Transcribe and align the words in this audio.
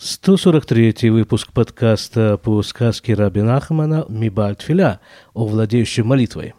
143 0.00 1.10
выпуск 1.10 1.52
подкаста 1.52 2.36
по 2.36 2.62
сказке 2.62 3.14
Раби 3.14 3.42
Нахмана 3.42 4.06
«Мибаль 4.08 4.54
Тфиля» 4.54 5.00
о 5.34 5.44
владеющем 5.44 6.06
молитвой. 6.06 6.54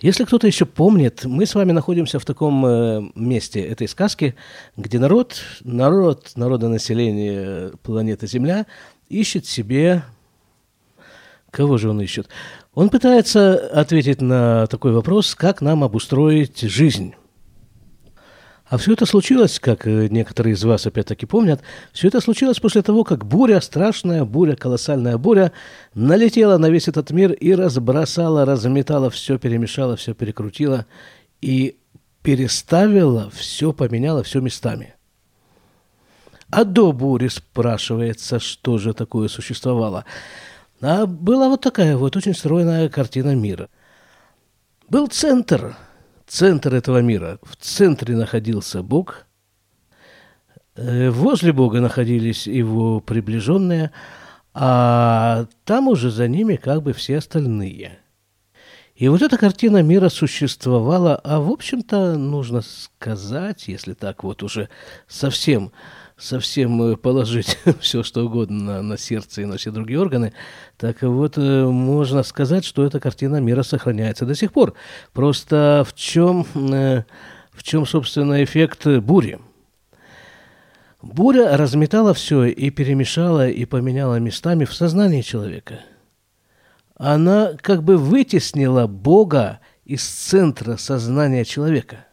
Если 0.00 0.24
кто-то 0.24 0.48
еще 0.48 0.66
помнит, 0.66 1.24
мы 1.24 1.46
с 1.46 1.54
вами 1.54 1.70
находимся 1.70 2.18
в 2.18 2.24
таком 2.24 2.66
э, 2.66 3.02
месте 3.14 3.60
этой 3.60 3.86
сказки, 3.86 4.34
где 4.76 4.98
народ, 4.98 5.40
народ, 5.62 6.32
народонаселение 6.34 7.72
планеты 7.84 8.26
Земля 8.26 8.66
ищет 9.08 9.46
себе... 9.46 10.02
Кого 11.52 11.78
же 11.78 11.90
он 11.90 12.00
ищет? 12.00 12.28
Он 12.74 12.88
пытается 12.88 13.56
ответить 13.68 14.20
на 14.20 14.66
такой 14.66 14.92
вопрос, 14.92 15.36
как 15.36 15.60
нам 15.60 15.84
обустроить 15.84 16.60
жизнь. 16.60 17.14
А 18.70 18.76
все 18.76 18.92
это 18.92 19.04
случилось, 19.04 19.58
как 19.58 19.84
э, 19.88 20.06
некоторые 20.10 20.54
из 20.54 20.62
вас 20.62 20.86
опять-таки 20.86 21.26
помнят, 21.26 21.60
все 21.92 22.06
это 22.06 22.20
случилось 22.20 22.60
после 22.60 22.82
того, 22.82 23.02
как 23.02 23.26
буря, 23.26 23.60
страшная 23.60 24.24
буря, 24.24 24.54
колоссальная 24.54 25.18
буря, 25.18 25.50
налетела 25.94 26.56
на 26.56 26.70
весь 26.70 26.86
этот 26.86 27.10
мир 27.10 27.32
и 27.32 27.52
разбросала, 27.52 28.44
разметала, 28.44 29.10
все 29.10 29.38
перемешала, 29.38 29.96
все 29.96 30.14
перекрутила 30.14 30.86
и 31.40 31.78
переставила, 32.22 33.28
все 33.30 33.72
поменяла, 33.72 34.22
все 34.22 34.40
местами. 34.40 34.94
А 36.50 36.62
до 36.62 36.92
бури 36.92 37.26
спрашивается, 37.26 38.38
что 38.38 38.78
же 38.78 38.94
такое 38.94 39.26
существовало. 39.26 40.04
А 40.80 41.06
была 41.06 41.48
вот 41.48 41.60
такая 41.60 41.96
вот 41.96 42.16
очень 42.16 42.36
стройная 42.36 42.88
картина 42.88 43.34
мира. 43.34 43.68
Был 44.88 45.08
центр– 45.08 45.76
центр 46.30 46.74
этого 46.74 47.02
мира. 47.02 47.38
В 47.42 47.56
центре 47.56 48.16
находился 48.16 48.82
Бог, 48.82 49.26
э, 50.76 51.10
возле 51.10 51.52
Бога 51.52 51.80
находились 51.80 52.46
его 52.46 53.00
приближенные, 53.00 53.90
а 54.54 55.46
там 55.64 55.88
уже 55.88 56.10
за 56.10 56.28
ними 56.28 56.56
как 56.56 56.82
бы 56.82 56.92
все 56.92 57.18
остальные. 57.18 57.98
И 58.94 59.08
вот 59.08 59.22
эта 59.22 59.38
картина 59.38 59.82
мира 59.82 60.08
существовала, 60.08 61.16
а 61.16 61.40
в 61.40 61.50
общем-то 61.50 62.16
нужно 62.16 62.60
сказать, 62.62 63.66
если 63.66 63.94
так 63.94 64.22
вот 64.22 64.42
уже 64.42 64.68
совсем 65.08 65.72
совсем 66.20 66.82
э, 66.82 66.96
положить 66.96 67.58
все, 67.80 68.02
что 68.02 68.24
угодно 68.24 68.74
на, 68.74 68.82
на 68.82 68.98
сердце 68.98 69.42
и 69.42 69.46
на 69.46 69.56
все 69.56 69.70
другие 69.70 69.98
органы, 69.98 70.32
так 70.76 71.02
вот 71.02 71.38
э, 71.38 71.64
можно 71.64 72.22
сказать, 72.22 72.64
что 72.64 72.84
эта 72.84 73.00
картина 73.00 73.40
мира 73.40 73.62
сохраняется 73.62 74.26
до 74.26 74.34
сих 74.34 74.52
пор. 74.52 74.74
Просто 75.12 75.84
в 75.86 75.94
чем, 75.94 76.46
э, 76.54 77.04
в 77.52 77.62
чем 77.62 77.86
собственно, 77.86 78.44
эффект 78.44 78.86
бури? 78.86 79.40
Буря 81.02 81.56
разметала 81.56 82.12
все 82.12 82.44
и 82.44 82.68
перемешала, 82.70 83.48
и 83.48 83.64
поменяла 83.64 84.16
местами 84.16 84.66
в 84.66 84.74
сознании 84.74 85.22
человека. 85.22 85.80
Она 86.96 87.52
как 87.62 87.82
бы 87.82 87.96
вытеснила 87.96 88.86
Бога 88.86 89.60
из 89.86 90.04
центра 90.04 90.76
сознания 90.76 91.46
человека. 91.46 92.04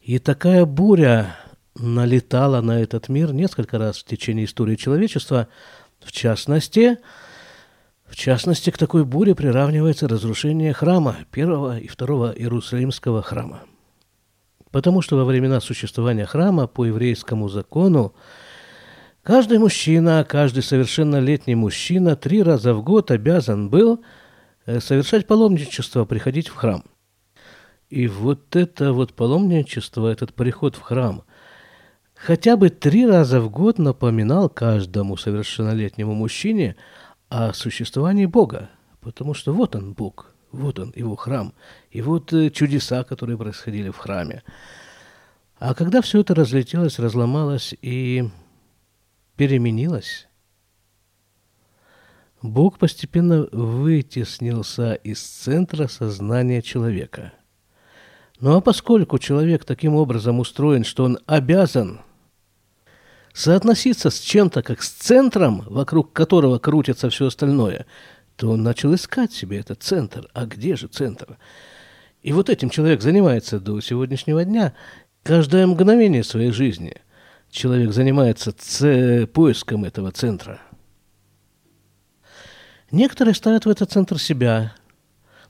И 0.00 0.18
такая 0.18 0.64
буря 0.64 1.36
налетала 1.74 2.60
на 2.60 2.80
этот 2.80 3.08
мир 3.08 3.32
несколько 3.32 3.78
раз 3.78 3.98
в 3.98 4.04
течение 4.04 4.44
истории 4.44 4.76
человечества. 4.76 5.48
В 6.00 6.12
частности, 6.12 6.98
в 8.06 8.16
частности, 8.16 8.70
к 8.70 8.78
такой 8.78 9.04
буре 9.04 9.34
приравнивается 9.34 10.08
разрушение 10.08 10.72
храма, 10.72 11.16
первого 11.30 11.78
и 11.78 11.88
второго 11.88 12.32
Иерусалимского 12.32 13.22
храма. 13.22 13.62
Потому 14.70 15.02
что 15.02 15.16
во 15.16 15.24
времена 15.24 15.60
существования 15.60 16.26
храма 16.26 16.66
по 16.66 16.84
еврейскому 16.84 17.48
закону 17.48 18.14
каждый 19.22 19.58
мужчина, 19.58 20.26
каждый 20.28 20.62
совершеннолетний 20.62 21.54
мужчина 21.54 22.16
три 22.16 22.42
раза 22.42 22.74
в 22.74 22.82
год 22.82 23.10
обязан 23.10 23.68
был 23.68 24.02
э, 24.66 24.80
совершать 24.80 25.26
паломничество, 25.26 26.04
приходить 26.04 26.48
в 26.48 26.54
храм. 26.54 26.84
И 27.90 28.08
вот 28.08 28.56
это 28.56 28.94
вот 28.94 29.12
паломничество, 29.12 30.08
этот 30.10 30.34
приход 30.34 30.76
в 30.76 30.80
храм– 30.80 31.22
хотя 32.22 32.56
бы 32.56 32.70
три 32.70 33.04
раза 33.04 33.40
в 33.40 33.50
год 33.50 33.78
напоминал 33.78 34.48
каждому 34.48 35.16
совершеннолетнему 35.16 36.14
мужчине 36.14 36.76
о 37.28 37.52
существовании 37.52 38.26
Бога, 38.26 38.70
потому 39.00 39.34
что 39.34 39.52
вот 39.52 39.74
он 39.74 39.92
Бог, 39.92 40.32
вот 40.52 40.78
он 40.78 40.92
его 40.94 41.16
храм, 41.16 41.52
и 41.90 42.00
вот 42.00 42.32
э, 42.32 42.50
чудеса, 42.50 43.02
которые 43.02 43.36
происходили 43.36 43.90
в 43.90 43.96
храме. 43.96 44.42
А 45.58 45.74
когда 45.74 46.00
все 46.00 46.20
это 46.20 46.34
разлетелось, 46.34 46.98
разломалось 46.98 47.74
и 47.82 48.28
переменилось, 49.36 50.28
Бог 52.40 52.78
постепенно 52.78 53.48
вытеснился 53.52 54.94
из 54.94 55.22
центра 55.22 55.86
сознания 55.86 56.60
человека. 56.62 57.32
Ну 58.40 58.56
а 58.56 58.60
поскольку 58.60 59.18
человек 59.18 59.64
таким 59.64 59.94
образом 59.94 60.40
устроен, 60.40 60.84
что 60.84 61.04
он 61.04 61.18
обязан– 61.26 62.00
соотноситься 63.32 64.10
с 64.10 64.18
чем-то 64.18 64.62
как 64.62 64.82
с 64.82 64.90
центром, 64.90 65.62
вокруг 65.66 66.12
которого 66.12 66.58
крутится 66.58 67.10
все 67.10 67.26
остальное, 67.26 67.86
то 68.36 68.50
он 68.50 68.62
начал 68.62 68.94
искать 68.94 69.32
себе 69.32 69.58
этот 69.58 69.82
центр. 69.82 70.28
А 70.34 70.46
где 70.46 70.76
же 70.76 70.88
центр? 70.88 71.38
И 72.22 72.32
вот 72.32 72.50
этим 72.50 72.70
человек 72.70 73.02
занимается 73.02 73.58
до 73.58 73.80
сегодняшнего 73.80 74.44
дня. 74.44 74.74
Каждое 75.22 75.66
мгновение 75.66 76.24
своей 76.24 76.50
жизни 76.50 76.96
человек 77.50 77.92
занимается 77.92 78.52
ц- 78.52 79.26
поиском 79.26 79.84
этого 79.84 80.10
центра. 80.12 80.60
Некоторые 82.90 83.34
ставят 83.34 83.64
в 83.64 83.70
этот 83.70 83.90
центр 83.90 84.18
себя, 84.18 84.74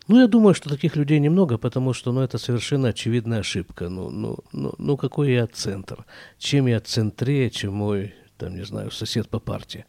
ну, 0.09 0.21
я 0.21 0.27
думаю, 0.27 0.55
что 0.55 0.69
таких 0.69 0.97
людей 0.97 1.21
немного, 1.21 1.59
потому 1.59 1.93
что, 1.93 2.13
ну, 2.13 2.23
это 2.23 2.39
совершенно 2.39 2.89
очевидная 2.89 3.41
ошибка. 3.41 3.89
Ну, 3.89 4.11
ну, 4.11 4.39
ну, 4.53 4.75
ну 4.79 4.97
какой 4.97 5.33
я 5.33 5.47
центр? 5.47 6.05
Чем 6.39 6.67
я 6.67 6.81
центрее, 6.81 7.51
чем 7.51 7.75
мой, 7.75 8.15
там, 8.37 8.57
не 8.57 8.65
знаю, 8.65 8.91
сосед 8.91 9.29
по 9.29 9.39
партии, 9.39 9.85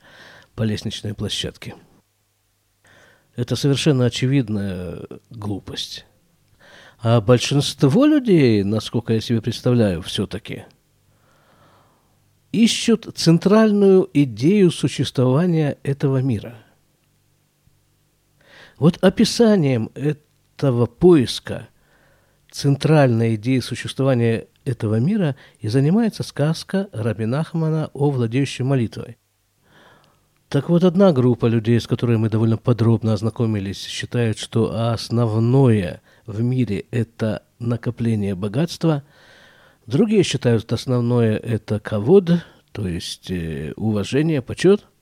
по 0.55 0.63
лестничной 0.63 1.15
площадке? 1.15 1.75
Это 3.35 3.55
совершенно 3.55 4.05
очевидная 4.05 5.01
глупость. 5.31 6.05
А 6.99 7.19
большинство 7.19 8.05
людей, 8.05 8.63
насколько 8.63 9.13
я 9.13 9.19
себе 9.19 9.41
представляю, 9.41 10.03
все-таки 10.03 10.65
ищут 12.51 13.09
центральную 13.15 14.07
идею 14.13 14.69
существования 14.69 15.79
этого 15.81 16.21
мира– 16.21 16.55
вот 18.77 18.97
описанием 19.01 19.89
этого 19.95 20.85
поиска 20.85 21.67
центральной 22.51 23.35
идеи 23.35 23.59
существования 23.59 24.47
этого 24.65 24.99
мира 24.99 25.35
и 25.59 25.67
занимается 25.67 26.23
сказка 26.23 26.87
Рабинахмана 26.91 27.89
о 27.93 28.09
владеющей 28.11 28.63
молитвой. 28.63 29.17
Так 30.49 30.69
вот, 30.69 30.83
одна 30.83 31.11
группа 31.11 31.47
людей, 31.47 31.79
с 31.79 31.87
которой 31.87 32.17
мы 32.17 32.29
довольно 32.29 32.57
подробно 32.57 33.13
ознакомились, 33.13 33.83
считает, 33.87 34.37
что 34.37 34.91
основное 34.91 36.01
в 36.27 36.41
мире– 36.43 36.85
это 36.91 37.41
накопление 37.57 38.35
богатства. 38.35 39.03
Другие 39.87 40.21
считают, 40.21 40.61
что 40.61 40.75
основное– 40.75 41.37
это 41.43 41.79
ковод, 41.79 42.45
то 42.71 42.87
есть 42.87 43.31
э, 43.31 43.73
уважение, 43.75 44.43
почет– 44.43 44.85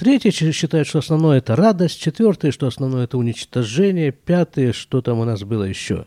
Третьи 0.00 0.30
считают, 0.30 0.88
что 0.88 1.00
основное 1.00 1.36
это 1.36 1.54
радость. 1.54 2.00
Четвертые, 2.00 2.52
что 2.52 2.66
основное 2.66 3.04
это 3.04 3.18
уничтожение. 3.18 4.12
Пятые, 4.12 4.72
что 4.72 5.02
там 5.02 5.18
у 5.18 5.26
нас 5.26 5.42
было 5.42 5.64
еще. 5.64 6.06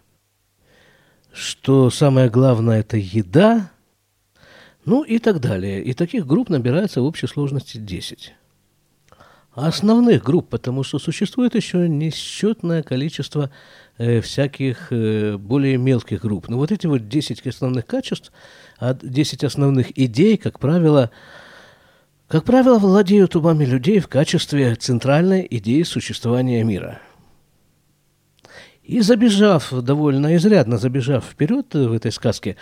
Что 1.32 1.92
самое 1.92 2.28
главное 2.28 2.80
это 2.80 2.98
еда. 2.98 3.70
Ну 4.84 5.04
и 5.04 5.20
так 5.20 5.40
далее. 5.40 5.84
И 5.84 5.94
таких 5.94 6.26
групп 6.26 6.50
набирается 6.50 7.02
в 7.02 7.06
общей 7.06 7.28
сложности 7.28 7.78
10. 7.78 8.34
А 9.54 9.68
основных 9.68 10.24
групп, 10.24 10.50
потому 10.50 10.82
что 10.82 10.98
существует 10.98 11.54
еще 11.54 11.88
несчетное 11.88 12.82
количество 12.82 13.52
э, 14.00 14.22
всяких 14.22 14.88
э, 14.90 15.38
более 15.38 15.78
мелких 15.78 16.22
групп. 16.22 16.50
Но 16.50 16.58
вот 16.58 16.72
эти 16.72 16.88
вот 16.88 17.10
10 17.10 17.46
основных 17.46 17.86
качеств, 17.86 18.32
10 18.82 19.44
основных 19.44 19.96
идей, 19.96 20.38
как 20.38 20.58
правило, 20.58 21.12
как 22.34 22.46
правило, 22.46 22.80
владеют 22.80 23.36
умами 23.36 23.64
людей 23.64 24.00
в 24.00 24.08
качестве 24.08 24.74
центральной 24.74 25.46
идеи 25.52 25.84
существования 25.84 26.64
мира. 26.64 27.00
И 28.82 29.02
забежав, 29.02 29.72
довольно 29.72 30.36
изрядно 30.36 30.80
забежав 30.80 31.26
вперед 31.26 31.76
в 31.76 31.94
этой 31.94 32.12
сказке, 32.12 32.56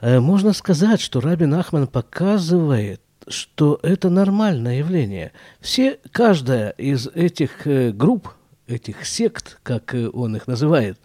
э, 0.00 0.20
можно 0.20 0.52
сказать, 0.52 1.00
что 1.00 1.20
Рабин 1.20 1.52
Ахман 1.54 1.88
показывает, 1.88 3.02
что 3.26 3.80
это 3.82 4.08
нормальное 4.08 4.78
явление. 4.78 5.32
Все, 5.58 5.98
каждая 6.12 6.70
из 6.70 7.08
этих 7.08 7.66
э, 7.66 7.90
групп, 7.90 8.28
этих 8.68 9.04
сект, 9.04 9.58
как 9.64 9.96
э, 9.96 10.08
он 10.12 10.36
их 10.36 10.46
называет, 10.46 10.96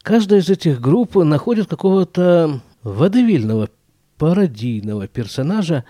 каждая 0.00 0.38
из 0.38 0.48
этих 0.48 0.80
групп 0.80 1.16
находит 1.16 1.66
какого-то 1.66 2.60
водевильного 2.84 3.68
пародийного 4.16 5.08
персонажа, 5.08 5.84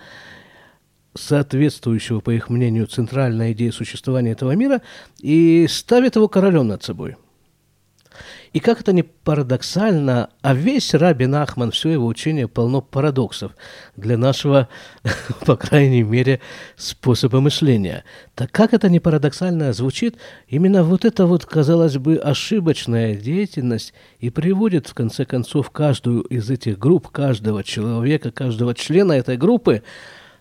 соответствующего, 1.17 2.19
по 2.19 2.31
их 2.31 2.49
мнению, 2.49 2.87
центральной 2.87 3.51
идее 3.53 3.71
существования 3.71 4.31
этого 4.31 4.51
мира, 4.51 4.81
и 5.19 5.67
ставит 5.69 6.15
его 6.15 6.27
королем 6.27 6.67
над 6.67 6.83
собой. 6.83 7.15
И 8.53 8.59
как 8.59 8.81
это 8.81 8.93
не 8.93 9.03
парадоксально, 9.03 10.29
а 10.41 10.53
весь 10.53 10.93
Раби 10.93 11.25
Нахман, 11.25 11.71
все 11.71 11.89
его 11.89 12.07
учение 12.07 12.47
полно 12.47 12.81
парадоксов 12.81 13.51
для 13.95 14.17
нашего, 14.17 14.69
по 15.45 15.55
крайней 15.55 16.03
мере, 16.03 16.39
способа 16.75 17.41
мышления. 17.41 18.03
Так 18.35 18.51
как 18.51 18.73
это 18.73 18.89
не 18.89 18.99
парадоксально 18.99 19.73
звучит, 19.73 20.15
именно 20.47 20.83
вот 20.83 21.05
эта 21.05 21.25
вот, 21.25 21.45
казалось 21.45 21.97
бы, 21.97 22.15
ошибочная 22.15 23.15
деятельность 23.15 23.93
и 24.19 24.29
приводит, 24.29 24.87
в 24.87 24.93
конце 24.93 25.25
концов, 25.25 25.69
каждую 25.71 26.21
из 26.21 26.49
этих 26.49 26.79
групп, 26.79 27.09
каждого 27.09 27.63
человека, 27.63 28.31
каждого 28.31 28.73
члена 28.73 29.13
этой 29.13 29.37
группы, 29.37 29.83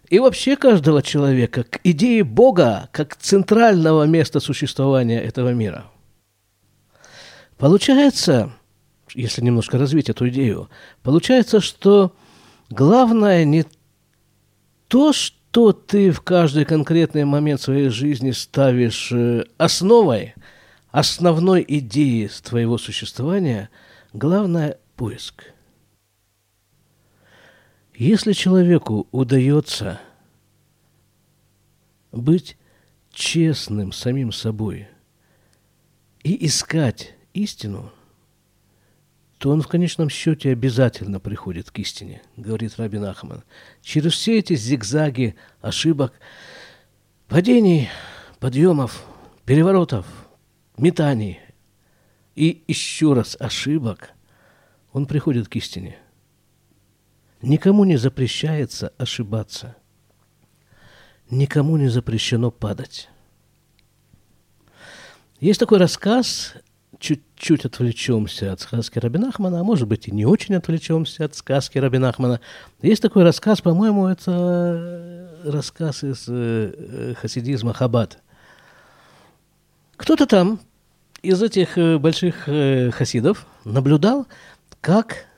и 0.09 0.19
вообще 0.19 0.57
каждого 0.57 1.03
человека 1.03 1.65
к 1.65 1.81
идее 1.85 2.25
Бога 2.25 2.89
как 2.93 3.17
центрального 3.17 4.05
места 4.05 4.41
существования 4.41 5.21
этого 5.21 5.53
мира. 5.53 5.87
Получается, 7.59 8.53
если 9.15 9.43
немножко 9.43 9.79
развить 9.79 10.11
эту 10.11 10.29
идею, 10.29 10.69
получается, 11.03 11.61
что 11.61 12.13
главное 12.69 13.45
не 13.45 13.65
то, 14.89 15.13
что 15.13 15.73
ты 15.73 16.11
в 16.11 16.21
каждый 16.21 16.65
конкретный 16.65 17.25
момент 17.25 17.61
своей 17.61 17.89
жизни 17.89 18.31
ставишь 18.31 19.11
э, 19.11 19.45
основой, 19.57 20.35
основной 20.91 21.65
идеи 21.67 22.31
твоего 22.43 22.79
существования, 22.79 23.71
главное– 24.13 24.79
поиск– 24.97 25.45
если 27.99 28.33
человеку 28.33 29.09
удается 29.11 30.01
быть 32.13 32.57
честным 33.11 33.93
самим 33.93 34.33
собой 34.33 34.89
и 36.23 36.47
искать 36.47 37.15
истину, 37.33 37.91
то 39.39 39.51
он 39.51 39.63
в 39.63 39.69
конечном 39.69 40.11
счете 40.11 40.51
обязательно 40.51 41.21
приходит 41.21 41.71
к 41.71 41.79
истине, 41.79 42.23
говорит 42.37 42.77
Рабин 42.77 43.05
Ахман. 43.05 43.45
Через 43.83 44.13
все 44.13 44.39
эти 44.39 44.57
зигзаги 44.57 45.35
ошибок, 45.61 46.13
падений, 47.29 47.89
подъемов, 48.41 49.07
переворотов, 49.47 50.07
метаний 50.77 51.41
и 52.35 52.63
еще 52.67 53.15
раз 53.15 53.37
ошибок, 53.41 54.11
он 54.93 55.07
приходит 55.07 55.49
к 55.49 55.57
истине– 55.57 55.97
Никому 57.43 57.85
не 57.85 57.97
запрещается 57.97 58.93
ошибаться. 58.99 59.77
Никому 61.31 61.77
не 61.77 61.89
запрещено 61.89 62.51
падать. 62.51 63.09
Есть 65.41 65.61
такой 65.61 65.79
рассказ, 65.79 66.55
чуть-чуть 66.99 67.67
отвлечемся 67.67 68.53
от 68.53 68.61
сказки 68.61 68.99
Рабинахмана, 68.99 69.61
а 69.61 69.65
может 69.65 69.87
быть 69.87 70.09
и 70.09 70.13
не 70.13 70.25
очень 70.25 70.55
отвлечемся 70.55 71.27
от 71.27 71.35
сказки 71.35 71.77
Рабинахмана. 71.77 72.41
Есть 72.81 73.03
такой 73.03 73.23
рассказ, 73.23 73.61
по-моему, 73.61 74.07
это 74.07 75.43
рассказ 75.45 76.05
из 76.05 76.25
э, 76.29 77.15
хасидизма 77.21 77.75
Хабад. 77.75 78.19
Кто-то 79.97 80.27
там 80.27 80.61
из 81.23 81.43
этих 81.43 81.77
э, 81.77 81.99
больших 81.99 82.49
э, 82.49 82.91
хасидов 82.93 83.47
наблюдал, 83.65 84.27
как 84.81 85.27
Э, 85.27 85.36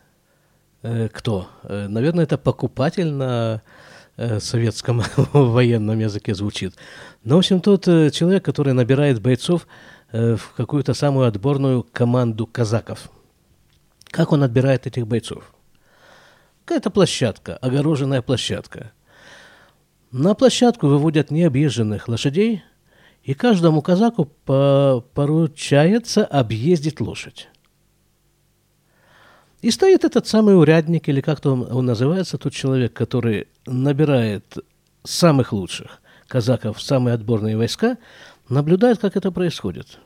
кто? 0.83 1.49
Э, 1.65 1.89
наверное, 1.89 2.25
это 2.25 2.39
покупатель 2.39 3.11
на 3.11 3.63
э, 4.17 4.41
советском 4.41 5.03
военном 5.33 5.99
языке 5.99 6.35
звучит. 6.35 6.75
Но, 7.25 7.37
в 7.37 7.39
общем, 7.39 7.61
тот 7.61 7.85
человек, 7.85 8.45
который 8.45 8.73
набирает 8.73 9.21
бойцов 9.21 9.67
в 10.11 10.41
какую-то 10.57 10.95
самую 10.95 11.27
отборную 11.27 11.83
команду 11.83 12.47
казаков. 12.47 13.11
Как 14.07 14.33
он 14.33 14.43
отбирает 14.43 14.87
этих 14.87 15.07
бойцов? 15.07 15.53
Какая-то 16.65 16.91
площадка, 16.91 17.57
огороженная 17.57 18.23
площадка. 18.23 18.93
На 20.11 20.35
площадку 20.35 20.87
выводят 20.87 21.31
необъезженных 21.31 22.09
лошадей, 22.09 22.63
и 23.23 23.35
каждому 23.35 23.83
казаку 23.83 24.25
поручается 25.15 26.25
объездить 26.25 27.01
лошадь. 27.01 27.51
И 29.61 29.71
стоит 29.71 30.05
этот 30.05 30.27
самый 30.27 30.57
урядник, 30.59 31.09
или 31.09 31.21
как-то 31.21 31.53
он, 31.53 31.67
он 31.71 31.87
называется, 31.87 32.39
тот 32.39 32.53
человек, 32.53 32.93
который 32.93 33.49
набирает 33.67 34.57
самых 35.05 35.53
лучших 35.53 36.01
казаков 36.29 36.81
самые 36.81 37.15
отборные 37.15 37.57
войска, 37.57 37.97
наблюдает, 38.49 38.99
как 38.99 39.17
это 39.17 39.33
происходит. 39.33 39.99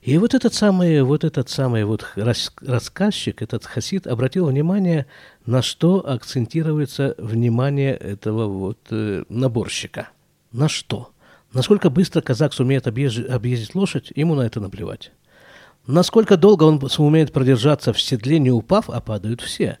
И 0.00 0.16
вот 0.16 0.34
этот 0.34 0.54
самый, 0.54 1.02
вот 1.02 1.24
этот 1.24 1.48
самый 1.48 1.84
вот 1.84 2.06
рассказчик, 2.14 3.42
этот 3.42 3.64
хасид, 3.64 4.06
обратил 4.06 4.46
внимание, 4.46 5.06
на 5.44 5.60
что 5.60 6.08
акцентируется 6.08 7.14
внимание 7.18 7.94
этого 7.96 8.46
вот 8.46 8.78
э, 8.90 9.24
наборщика. 9.28 10.10
На 10.52 10.68
что? 10.68 11.10
Насколько 11.52 11.90
быстро 11.90 12.20
казак 12.20 12.52
сумеет 12.52 12.86
объездить, 12.86 13.28
объездить 13.28 13.74
лошадь, 13.74 14.12
ему 14.14 14.34
на 14.34 14.42
это 14.42 14.60
наплевать. 14.60 15.10
Насколько 15.88 16.36
долго 16.36 16.64
он 16.64 16.86
сумеет 16.90 17.32
продержаться 17.32 17.94
в 17.94 18.00
седле, 18.00 18.38
не 18.38 18.50
упав, 18.50 18.90
а 18.90 19.00
падают 19.00 19.40
все. 19.40 19.78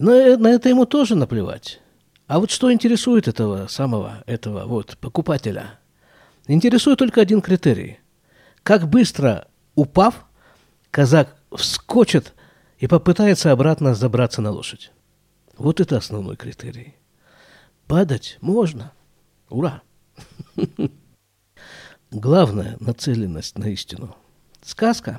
Но 0.00 0.36
на 0.36 0.48
это 0.48 0.68
ему 0.68 0.84
тоже 0.84 1.14
наплевать. 1.14 1.80
А 2.26 2.40
вот 2.40 2.50
что 2.50 2.72
интересует 2.72 3.28
этого 3.28 3.68
самого, 3.68 4.24
этого 4.26 4.66
вот 4.66 4.98
покупателя? 4.98 5.78
Интересует 6.48 6.98
только 6.98 7.20
один 7.20 7.40
критерий. 7.40 8.00
Как 8.64 8.88
быстро, 8.88 9.46
упав, 9.76 10.26
казак 10.90 11.36
вскочит 11.52 12.34
и 12.78 12.88
попытается 12.88 13.52
обратно 13.52 13.94
забраться 13.94 14.42
на 14.42 14.50
лошадь. 14.50 14.90
Вот 15.56 15.78
это 15.78 15.98
основной 15.98 16.34
критерий. 16.34 16.96
Падать 17.86 18.38
можно. 18.40 18.90
Ура! 19.50 19.82
Главная 22.10 22.76
нацеленность 22.80 23.56
на 23.56 23.66
истину. 23.66 24.16
Сказка. 24.68 25.18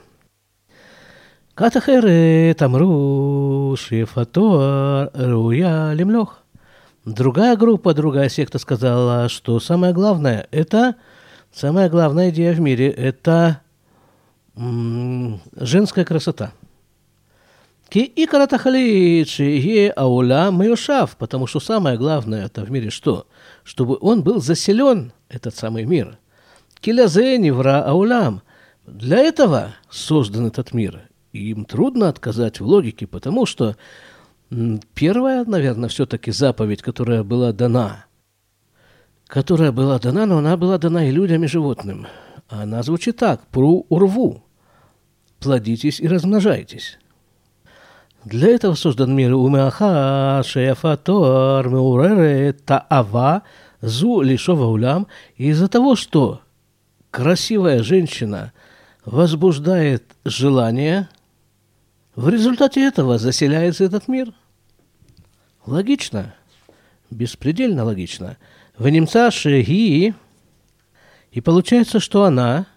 Ката 1.55 1.81
хэрэ 1.81 2.53
тамру 2.53 3.75
фатуа 4.05 5.09
руя 5.15 5.91
лемлёх. 5.95 6.43
Другая 7.03 7.57
группа, 7.57 7.95
другая 7.95 8.29
секта 8.29 8.59
сказала, 8.59 9.27
что 9.27 9.59
самое 9.59 9.91
главное– 9.91 10.47
это 10.51 10.97
самая 11.51 11.89
главная 11.89 12.29
идея 12.29 12.53
в 12.53 12.59
мире– 12.59 12.91
это 13.09 13.61
женская 14.55 16.05
красота. 16.05 16.51
Ки 17.89 18.03
и 18.03 18.27
каратахаличи 18.27 19.41
е 19.41 19.91
ауля 19.97 20.51
маюшав, 20.51 21.17
потому 21.17 21.47
что 21.47 21.59
самое 21.59 21.97
главное 21.97 22.45
это 22.45 22.63
в 22.63 22.69
мире 22.69 22.91
что? 22.91 23.25
Чтобы 23.63 23.97
он 23.99 24.21
был 24.21 24.41
заселен, 24.41 25.11
этот 25.27 25.55
самый 25.55 25.85
мир. 25.85 26.19
Килязе 26.81 27.39
невра 27.39 27.81
аулям– 27.83 28.43
для 28.91 29.19
этого 29.19 29.75
создан 29.89 30.47
этот 30.47 30.73
мир. 30.73 31.09
И 31.31 31.51
им 31.51 31.65
трудно 31.65 32.09
отказать 32.09 32.59
в 32.59 32.65
логике, 32.65 33.05
потому 33.05 33.45
что 33.45 33.75
первая, 34.95 35.45
наверное, 35.45 35.89
все-таки 35.89 36.31
заповедь, 36.31 36.81
которая 36.81 37.23
была 37.23 37.53
дана, 37.53 38.05
которая 39.27 39.71
была 39.71 39.99
дана, 39.99 40.25
но 40.25 40.39
она 40.39 40.57
была 40.57 40.77
дана 40.79 41.07
и 41.07 41.11
людям, 41.11 41.43
и 41.43 41.47
животным. 41.47 42.07
Она 42.47 42.81
звучит 42.81 43.17
так, 43.17 43.45
пру 43.47 43.85
урву, 43.89 44.43
плодитесь 45.39 45.99
и 45.99 46.07
размножайтесь. 46.07 46.97
Для 48.25 48.49
этого 48.49 48.73
создан 48.73 49.15
мир 49.15 49.33
умеаха 49.33 50.41
шеяфатор 50.43 51.69
меурере 51.69 52.53
таава 52.53 53.43
зу 53.81 54.21
лишова 54.21 54.65
улям. 54.65 55.07
Из-за 55.37 55.67
того, 55.67 55.95
что 55.95 56.41
красивая 57.11 57.81
женщина 57.83 58.51
возбуждает 59.05 60.03
желание– 60.23 61.09
в 62.19 62.27
результате 62.27 62.85
этого 62.85 63.17
заселяется 63.17 63.85
этот 63.85 64.09
мир. 64.09 64.33
Логично, 65.65 66.35
беспредельно 67.09 67.85
логично. 67.85 68.35
В 68.77 68.89
немца 68.89 69.31
шеги, 69.31 70.13
и 71.31 71.39
получается, 71.39 72.01
что 72.01 72.25
она 72.25 72.67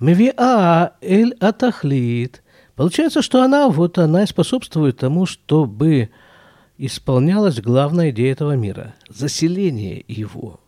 мевиа 0.00 0.92
эль 1.02 1.36
атахлит. 1.40 2.42
Получается, 2.74 3.20
что 3.20 3.42
она, 3.42 3.68
вот 3.68 3.98
она 3.98 4.22
и 4.22 4.26
способствует 4.26 4.96
тому, 4.96 5.26
чтобы 5.26 6.08
исполнялась 6.78 7.60
главная 7.60 8.08
идея 8.12 8.32
этого 8.32 8.52
мира– 8.52 8.94
заселение 9.10 10.02
его. 10.08 10.58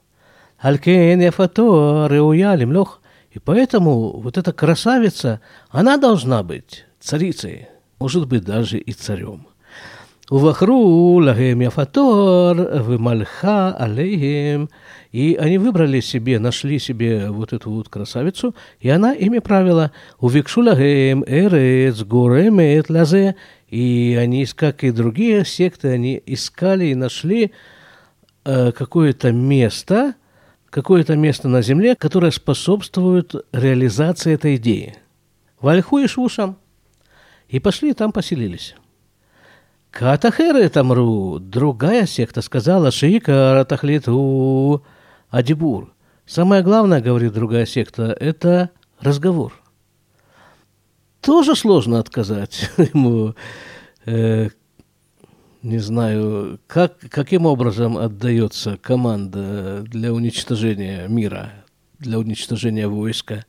Алькен 0.58 1.18
яфато 1.18 2.08
реуя 2.10 2.56
лемлох. 2.56 3.00
И 3.30 3.38
поэтому 3.38 4.20
вот 4.20 4.38
эта 4.38 4.52
красавица, 4.52 5.40
она 5.70 5.96
должна 5.96 6.42
быть 6.42 6.84
царицей, 6.98 7.68
может 7.98 8.26
быть, 8.26 8.44
даже 8.44 8.78
и 8.78 8.92
царем. 8.92 9.46
Увахру 10.30 11.14
лагем 11.14 11.60
яфатор, 11.60 12.82
вымальха 12.82 13.72
алейхим. 13.72 14.70
И 15.10 15.34
они 15.34 15.58
выбрали 15.58 15.98
себе, 15.98 16.38
нашли 16.38 16.78
себе 16.78 17.30
вот 17.30 17.52
эту 17.52 17.72
вот 17.72 17.88
красавицу, 17.88 18.54
и 18.78 18.88
она 18.90 19.12
ими 19.12 19.40
правила. 19.40 19.90
Увикшу 20.20 20.62
лагем 20.62 21.24
эрец 21.26 22.04
горемет 22.04 22.90
лазе. 22.90 23.34
И 23.68 24.16
они, 24.20 24.46
как 24.46 24.84
и 24.84 24.92
другие 24.92 25.44
секты, 25.44 25.88
они 25.88 26.22
искали 26.26 26.86
и 26.86 26.94
нашли 26.94 27.50
э, 28.44 28.70
какое-то 28.70 29.32
место, 29.32 30.14
какое-то 30.70 31.16
место 31.16 31.48
на 31.48 31.62
земле, 31.62 31.96
которое 31.96 32.30
способствует 32.30 33.34
реализации 33.52 34.34
этой 34.34 34.56
идеи. 34.56 34.96
Вальху 35.60 35.98
и 35.98 36.06
Швушам. 36.06 36.56
И 37.48 37.58
пошли 37.58 37.90
и 37.90 37.94
там 37.94 38.12
поселились. 38.12 38.76
Катахеры 39.90 40.68
Тамру, 40.68 41.40
другая 41.40 42.06
секта 42.06 42.42
сказала, 42.42 42.92
Шика 42.92 43.54
Ратахлиту 43.54 44.84
Адибур. 45.30 45.92
Самое 46.26 46.62
главное, 46.62 47.00
говорит 47.00 47.32
другая 47.32 47.66
секта, 47.66 48.16
это 48.18 48.70
разговор. 49.00 49.52
Тоже 51.20 51.56
сложно 51.56 51.98
отказать 51.98 52.70
ему. 52.76 53.34
Э, 54.06 54.50
не 55.62 55.78
знаю, 55.78 56.58
как, 56.66 56.98
каким 56.98 57.46
образом 57.46 57.98
отдается 57.98 58.78
команда 58.78 59.82
для 59.82 60.12
уничтожения 60.12 61.06
мира, 61.06 61.52
для 61.98 62.18
уничтожения 62.18 62.88
войска. 62.88 63.44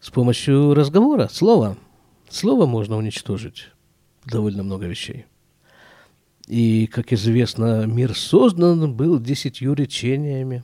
С 0.00 0.10
помощью 0.10 0.74
разговора, 0.74 1.28
слова. 1.28 1.76
Слово 2.28 2.66
можно 2.66 2.96
уничтожить 2.96 3.70
довольно 4.26 4.62
много 4.62 4.86
вещей. 4.86 5.24
И, 6.46 6.86
как 6.88 7.12
известно, 7.12 7.86
мир 7.86 8.14
создан 8.14 8.92
был 8.92 9.18
десятью 9.18 9.72
речениями. 9.72 10.62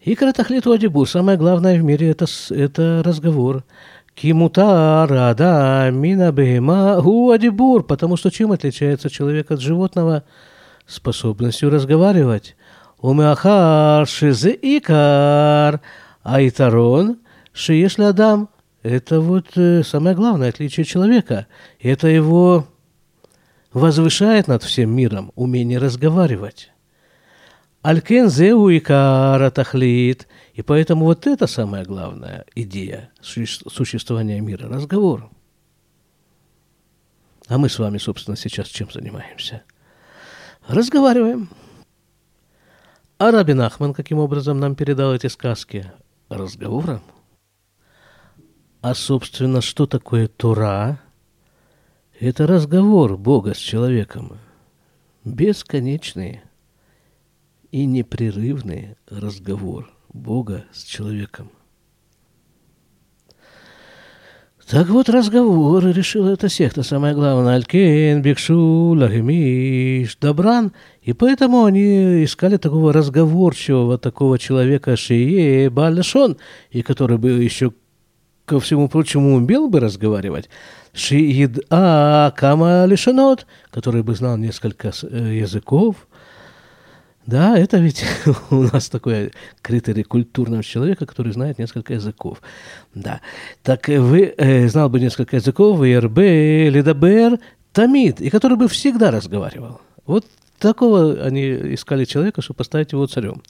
И 0.00 0.14
Каратахлиту 0.14 0.72
Адибу, 0.72 1.04
самое 1.04 1.36
главное 1.36 1.78
в 1.78 1.84
мире 1.84 2.10
это, 2.10 2.26
это 2.50 3.02
разговор. 3.04 3.64
Кимутар, 4.14 5.12
ада, 5.12 5.90
мина 5.90 6.32
бема, 6.32 7.00
гу 7.00 7.30
адибур, 7.30 7.82
потому 7.84 8.16
что 8.16 8.30
чем 8.30 8.52
отличается 8.52 9.08
человек 9.08 9.50
от 9.50 9.60
животного? 9.60 10.24
Способностью 10.86 11.70
разговаривать. 11.70 12.56
Умеахар, 13.00 14.06
шизе 14.06 14.58
икар, 14.60 15.80
айтарон, 16.22 17.18
шиеш 17.52 17.98
адам. 17.98 18.48
Это 18.82 19.20
вот 19.20 19.46
э, 19.56 19.82
самое 19.84 20.14
главное 20.14 20.48
отличие 20.48 20.84
человека. 20.84 21.46
Это 21.80 22.08
его 22.08 22.66
возвышает 23.72 24.48
над 24.48 24.62
всем 24.62 24.90
миром 24.90 25.32
умение 25.34 25.78
разговаривать. 25.78 26.72
Алькен 27.82 28.30
зеу 28.30 28.68
и 28.68 28.80
тахлит. 28.80 30.28
И 30.54 30.62
поэтому 30.62 31.06
вот 31.06 31.26
это 31.26 31.46
самая 31.46 31.84
главная 31.84 32.44
идея 32.54 33.10
существования 33.20 34.40
мира– 34.40 34.68
разговор. 34.70 35.30
А 37.48 37.58
мы 37.58 37.68
с 37.68 37.78
вами, 37.78 37.98
собственно, 37.98 38.36
сейчас 38.36 38.68
чем 38.68 38.90
занимаемся? 38.90 39.62
Разговариваем. 40.68 41.48
А 43.18 43.30
Рабин 43.30 43.60
Ахман 43.60 43.94
каким 43.94 44.18
образом 44.18 44.60
нам 44.60 44.76
передал 44.76 45.14
эти 45.14 45.26
сказки? 45.26 45.90
Разговором. 46.28 47.02
А, 48.80 48.94
собственно, 48.94 49.60
что 49.60 49.86
такое 49.86 50.28
Тура? 50.28 51.00
Это 52.18 52.46
разговор 52.46 53.16
Бога 53.16 53.54
с 53.54 53.58
человеком. 53.58 54.38
Бесконечный 55.24 56.42
и 57.72 57.86
непрерывный 57.86 58.96
разговор 59.08 59.90
Бога 60.12 60.64
с 60.72 60.84
человеком. 60.84 61.50
Так 64.68 64.88
вот, 64.88 65.08
разговор 65.08 65.84
решила 65.84 66.30
эта 66.30 66.48
секта, 66.48 66.82
самое 66.82 67.14
главное, 67.14 67.56
Алькен, 67.56 68.22
Бекшу, 68.22 68.94
Лагемиш, 68.94 70.16
Добран, 70.16 70.72
и 71.02 71.12
поэтому 71.12 71.64
они 71.64 72.24
искали 72.24 72.56
такого 72.56 72.92
разговорчивого, 72.92 73.98
такого 73.98 74.38
человека 74.38 74.96
Шие, 74.96 75.68
Балешон, 75.68 76.36
и 76.70 76.82
который 76.82 77.18
бы 77.18 77.30
еще, 77.30 77.72
ко 78.46 78.60
всему 78.60 78.88
прочему, 78.88 79.34
умел 79.34 79.68
бы 79.68 79.80
разговаривать, 79.80 80.48
Шиид 80.94 81.66
А 81.70 82.30
Кама 82.30 82.84
Лишанот, 82.86 83.46
который 83.70 84.02
бы 84.02 84.14
знал 84.14 84.36
несколько 84.36 84.92
э, 85.02 85.34
языков. 85.34 86.06
Да, 87.26 87.56
это 87.56 87.78
ведь 87.78 88.04
у 88.50 88.62
нас 88.62 88.88
такой 88.88 89.32
критерий 89.60 90.02
культурного 90.02 90.62
человека, 90.62 91.06
который 91.06 91.32
знает 91.32 91.58
несколько 91.58 91.94
языков. 91.94 92.42
Да. 92.94 93.20
Так 93.62 93.88
вы 93.88 94.34
э, 94.36 94.68
знал 94.68 94.88
бы 94.88 94.98
несколько 94.98 95.36
языков, 95.36 95.78
ВРБ, 95.78 96.18
Лидабер, 96.18 97.38
Тамид, 97.72 98.20
и 98.20 98.28
который 98.28 98.56
бы 98.56 98.68
всегда 98.68 99.10
разговаривал. 99.10 99.80
Вот 100.04 100.26
такого 100.58 101.22
они 101.22 101.74
искали 101.74 102.04
человека, 102.04 102.42
чтобы 102.42 102.58
поставить 102.58 102.92
его 102.92 103.06
царем. 103.06 103.42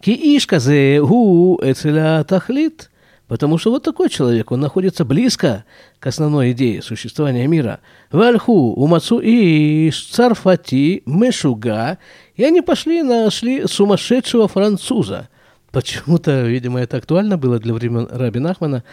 Ки 0.00 0.10
ишказе 0.36 1.00
гу 1.02 1.58
эцеля 1.62 2.24
тахлит– 2.24 2.90
Потому 3.26 3.56
что 3.56 3.70
вот 3.70 3.82
такой 3.82 4.10
человек, 4.10 4.52
он 4.52 4.60
находится 4.60 5.04
близко 5.04 5.64
к 5.98 6.06
основной 6.06 6.52
идее 6.52 6.82
существования 6.82 7.46
мира. 7.46 7.80
Вальху, 8.12 8.74
Умацу 8.74 9.18
и 9.18 9.90
Царфати, 9.90 11.02
Мешуга, 11.06 11.98
и 12.36 12.44
они 12.44 12.60
пошли 12.60 13.02
нашли 13.02 13.66
сумасшедшего 13.66 14.48
француза. 14.48 15.28
Почему-то, 15.70 16.42
видимо, 16.42 16.80
это 16.80 16.96
актуально 16.96 17.36
было 17.36 17.58
для 17.58 17.74
времен 17.74 18.08
Раби 18.10 18.40
Нахмана, 18.40 18.84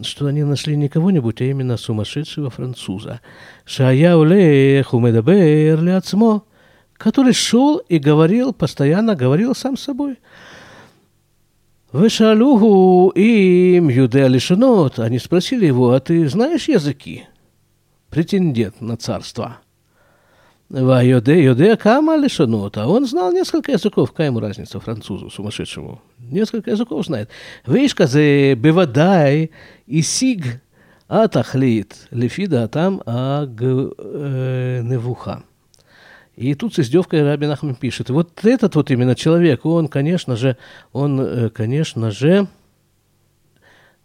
что 0.00 0.26
они 0.26 0.42
нашли 0.42 0.76
не 0.76 0.88
кого-нибудь, 0.88 1.40
а 1.40 1.44
именно 1.44 1.76
сумасшедшего 1.76 2.50
француза. 2.50 3.20
Шая 3.64 4.16
улех 4.16 4.92
умедабер 4.92 5.80
ляцмо, 5.82 6.42
который 6.94 7.32
шел 7.32 7.78
и 7.78 7.98
говорил, 7.98 8.52
постоянно 8.52 9.14
говорил 9.14 9.54
сам 9.54 9.76
с 9.76 9.82
собой– 9.82 10.18
Вешалуху 11.92 13.10
им 13.10 13.88
юдея 13.88 14.26
лишенот. 14.26 14.98
Они 14.98 15.18
спросили 15.18 15.66
его, 15.66 15.92
а 15.92 16.00
ты 16.00 16.28
знаешь 16.28 16.68
языки? 16.68 17.24
Претендент 18.10 18.80
на 18.80 18.96
царство. 18.96 19.58
Вайоде, 20.68 21.44
юдея 21.44 21.76
кама. 21.76 22.14
А 22.16 22.88
он 22.88 23.06
знал 23.06 23.32
несколько 23.32 23.72
языков. 23.72 24.10
Какая 24.10 24.28
ему 24.28 24.40
разница 24.40 24.80
французу 24.80 25.30
сумасшедшему? 25.30 26.02
Несколько 26.18 26.70
языков 26.72 27.06
знает. 27.06 27.30
Вишка 27.66 28.06
зе 28.06 28.54
бевадай 28.54 29.52
и 29.86 30.02
сиг 30.02 30.60
атахлит 31.08 32.08
лефида 32.10 32.66
там 32.68 33.00
аг 33.06 33.50
э, 33.60 34.80
невуха. 34.82 35.44
И 36.34 36.54
тут 36.54 36.74
с 36.74 36.80
издевкой 36.80 37.22
Рабин 37.22 37.50
Ахман 37.50 37.76
пишет, 37.76 38.10
вот 38.10 38.44
этот 38.44 38.74
вот 38.74 38.90
именно 38.90 39.14
человек, 39.14 39.64
он, 39.64 39.88
конечно 39.88 40.36
же, 40.36 40.56
он, 40.92 41.18
э, 41.20 41.48
конечно 41.48 42.10
же, 42.10 42.48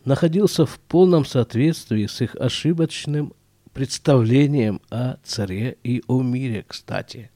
находился 0.05 0.65
в 0.65 0.79
полном 0.79 1.25
соответствии 1.25 2.05
с 2.05 2.21
их 2.21 2.35
ошибочным 2.35 3.33
представлением 3.73 4.81
о 4.89 5.15
царе 5.23 5.77
и 5.83 6.03
о 6.07 6.21
мире, 6.21 6.65
кстати. 6.67 7.31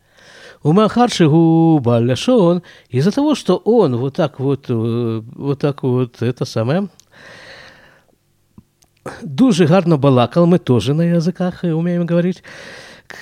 У 0.64 0.72
Махаршигу 0.74 1.80
Баляшон, 1.80 2.64
из-за 2.90 3.12
того, 3.12 3.36
что 3.36 3.58
он 3.58 3.98
вот 3.98 4.16
так 4.16 4.40
вот, 4.40 4.66
э, 4.70 5.22
вот 5.36 5.60
так 5.60 5.84
вот, 5.84 6.22
это 6.22 6.46
самое, 6.46 6.88
дуже 9.22 9.68
гарно 9.68 9.98
балакал, 9.98 10.46
мы 10.48 10.58
тоже 10.60 10.94
на 10.94 11.04
языках 11.04 11.64
умеем 11.64 12.06
говорить, 12.06 12.42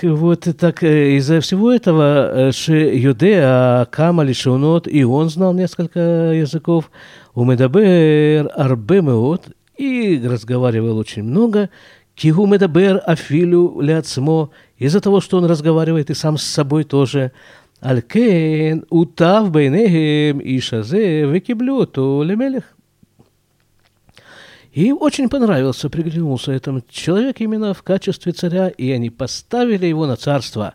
вот 0.02 0.48
так 0.58 0.84
э, 0.84 1.18
из-за 1.18 1.42
всего 1.42 1.72
этого 1.72 2.52
Ши 2.54 2.96
Юдеа 2.96 3.86
Кама 3.92 4.24
Лишунот, 4.24 4.88
и 4.88 5.04
он 5.04 5.30
знал 5.30 5.54
несколько 5.54 6.00
языков, 6.00 6.90
ומדבר 7.36 7.44
הרבה 7.44 8.50
מאוד, 8.56 9.50
и 9.78 10.22
разговаривал 10.24 10.98
очень 10.98 11.24
много, 11.24 11.70
כי 12.16 12.46
הוא 12.46 12.70
מדבר 12.70 13.02
אפילו 13.06 13.80
לעצמו, 13.82 14.52
из-за 14.78 15.02
того, 15.02 15.20
что 15.20 15.38
он 15.38 15.46
разговаривает 15.46 16.10
и 16.10 16.14
сам 16.14 16.38
с 16.38 16.44
собой 16.44 16.84
тоже, 16.84 17.32
על 17.80 18.22
כן 18.22 18.86
הוטב 18.90 19.52
בעיניהם 19.52 20.40
איש 20.40 20.89
הזה 20.89 21.26
וקיבלו 21.26 21.84
אותו 21.84 22.22
למלך. 22.24 22.76
И 24.72 24.92
очень 24.92 25.30
понравился, 25.30 25.90
приглянулся 25.90 26.52
этот 26.52 26.90
человек 26.90 27.42
именно 27.42 27.74
в 27.74 27.84
качестве 27.84 28.32
царя, 28.32 28.70
и 28.70 28.90
они 28.92 29.10
поставили 29.10 29.86
его 29.86 30.08
на 30.08 30.16
царство. 30.16 30.74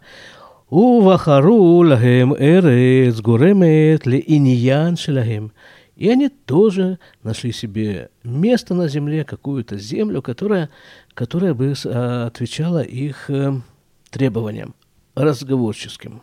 ובחרו 0.71 1.79
להם 1.79 2.35
ארץ 2.39 3.21
הגורמת 3.21 4.07
לעניין 4.07 4.97
שלהם. 4.97 5.53
И 5.97 6.09
они 6.11 6.29
тоже 6.29 7.01
нашли 7.25 7.51
себе 7.53 8.11
место 8.23 8.75
на 8.75 8.87
земле, 8.87 9.25
какую-то 9.25 9.79
землю, 9.79 10.23
которая, 10.23 10.71
которая 11.19 11.53
бы 11.53 11.75
а, 11.85 12.27
отвечала 12.29 12.81
их 12.81 13.29
э, 13.29 13.53
требованиям. 14.09 14.77
разговорческим. 15.17 16.23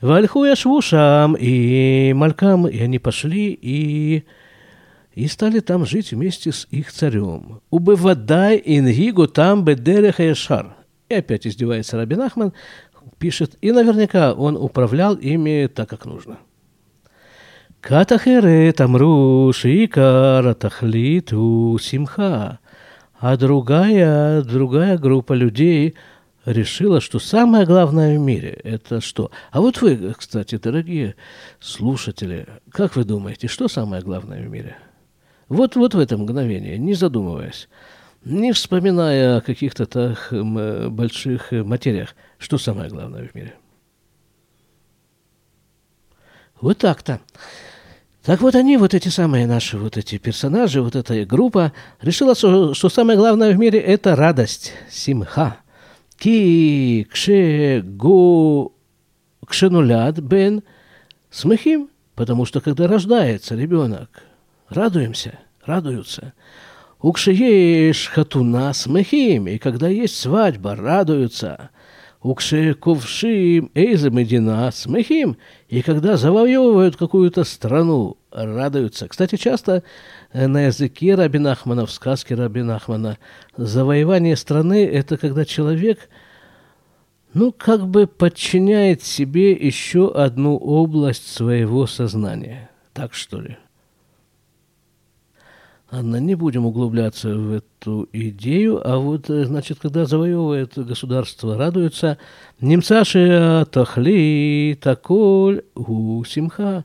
Вальху 0.00 0.44
я 0.44 0.56
швушам, 0.56 1.36
и 1.38 2.12
малькам, 2.12 2.66
и 2.66 2.80
они 2.80 2.98
пошли, 2.98 3.52
и, 3.52 4.24
и 5.14 5.28
стали 5.28 5.60
там 5.60 5.86
жить 5.86 6.10
вместе 6.10 6.50
с 6.50 6.66
их 6.72 6.90
царем. 6.90 7.60
Убывадай 7.70 8.60
ингигу 8.64 9.28
там 9.28 9.64
бедереха 9.64 10.24
яшар. 10.24 10.74
И 11.08 11.14
опять 11.14 11.46
издевается 11.46 11.98
Рабин 11.98 12.20
Ахман, 12.20 12.52
пишет, 13.18 13.58
и 13.60 13.70
наверняка 13.70 14.32
он 14.32 14.56
управлял 14.56 15.14
ими 15.14 15.68
так, 15.68 15.88
как 15.88 16.04
нужно. 16.04 16.38
Катахерет 17.80 18.78
амру 18.82 19.52
шикара 19.54 20.52
тахлиту 20.54 21.78
симха. 21.80 22.58
А 23.18 23.36
другая, 23.38 24.42
другая 24.42 24.98
группа 24.98 25.32
людей 25.32 25.94
решила, 26.44 27.00
что 27.00 27.18
самое 27.18 27.64
главное 27.64 28.18
в 28.18 28.20
мире– 28.20 28.50
это 28.64 29.00
что? 29.00 29.30
А 29.50 29.60
вот 29.60 29.80
вы, 29.80 30.14
кстати, 30.16 30.56
дорогие 30.56 31.16
слушатели, 31.58 32.46
как 32.70 32.96
вы 32.96 33.04
думаете, 33.04 33.48
что 33.48 33.66
самое 33.68 34.02
главное 34.02 34.42
в 34.42 34.50
мире? 34.50 34.76
Вот, 35.48 35.74
вот 35.74 35.94
в 35.94 35.98
это 35.98 36.18
мгновение, 36.18 36.78
не 36.78 36.94
задумываясь, 36.94 37.68
не 38.24 38.52
вспоминая 38.52 39.38
о 39.38 39.40
каких-то 39.40 39.86
так 39.86 40.28
больших 40.30 41.52
материях, 41.52 42.14
что 42.38 42.58
самое 42.58 42.90
главное 42.90 43.26
в 43.26 43.34
мире? 43.34 43.54
Вот 46.60 46.78
так-то. 46.78 47.20
Так 48.22 48.42
вот 48.42 48.54
они, 48.54 48.76
вот 48.76 48.92
эти 48.92 49.08
самые 49.08 49.46
наши 49.46 49.78
вот 49.78 49.96
эти 49.96 50.18
персонажи, 50.18 50.82
вот 50.82 50.94
эта 50.94 51.24
группа, 51.24 51.72
решила, 52.02 52.34
что, 52.34 52.74
что 52.74 52.90
самое 52.90 53.18
главное 53.18 53.52
в 53.52 53.58
мире– 53.58 53.78
это 53.80 54.14
радость, 54.14 54.72
симха. 54.90 55.56
Ки 56.18 57.08
кше 57.10 57.82
гу 57.82 58.74
кшенуляд 59.46 60.18
бен 60.18 60.62
смехим, 61.30 61.88
потому 62.14 62.44
что 62.44 62.60
когда 62.60 62.86
рождается 62.86 63.54
ребенок, 63.54 64.10
радуемся, 64.68 65.38
радуются. 65.64 66.34
Укшееш 67.00 68.08
хатуна 68.08 68.74
смехим, 68.74 69.48
и 69.48 69.56
когда 69.56 69.88
есть 69.88 70.16
свадьба, 70.20 70.76
радуются. 70.76 71.70
Укшековшим 72.22 73.70
эйза 73.74 74.10
медина 74.10 74.70
смехим, 74.72 75.38
и 75.68 75.80
когда 75.80 76.18
завоевывают 76.18 76.96
какую-то 76.96 77.44
страну, 77.44 78.18
радуются. 78.30 79.08
Кстати, 79.08 79.36
часто 79.36 79.82
э, 80.32 80.46
на 80.46 80.66
языке 80.66 81.14
Рабинахмана, 81.14 81.86
в 81.86 81.90
сказке 81.90 82.34
Рабинахмана, 82.34 83.16
завоевание 83.56 84.36
страны– 84.36 84.84
это 84.92 85.16
когда 85.16 85.46
человек, 85.46 86.10
ну, 87.32 87.52
как 87.52 87.86
бы 87.86 88.06
подчиняет 88.06 89.02
себе 89.02 89.52
еще 89.52 90.12
одну 90.12 90.58
область 90.58 91.26
своего 91.26 91.86
сознания. 91.86 92.70
Так 92.92 93.14
что 93.14 93.40
ли? 93.40 93.56
Ладно, 95.92 96.16
не 96.16 96.36
будем 96.36 96.66
углубляться 96.66 97.34
в 97.34 97.52
эту 97.52 98.08
идею, 98.12 98.80
а 98.88 98.98
вот, 98.98 99.28
э, 99.28 99.44
значит, 99.44 99.80
когда 99.80 100.04
завоевывает 100.04 100.78
государство, 100.78 101.58
радуются 101.58 102.16
немцаши 102.60 103.66
тахли 103.72 104.78
таколь 104.80 105.64
у 105.74 106.22
симха. 106.22 106.84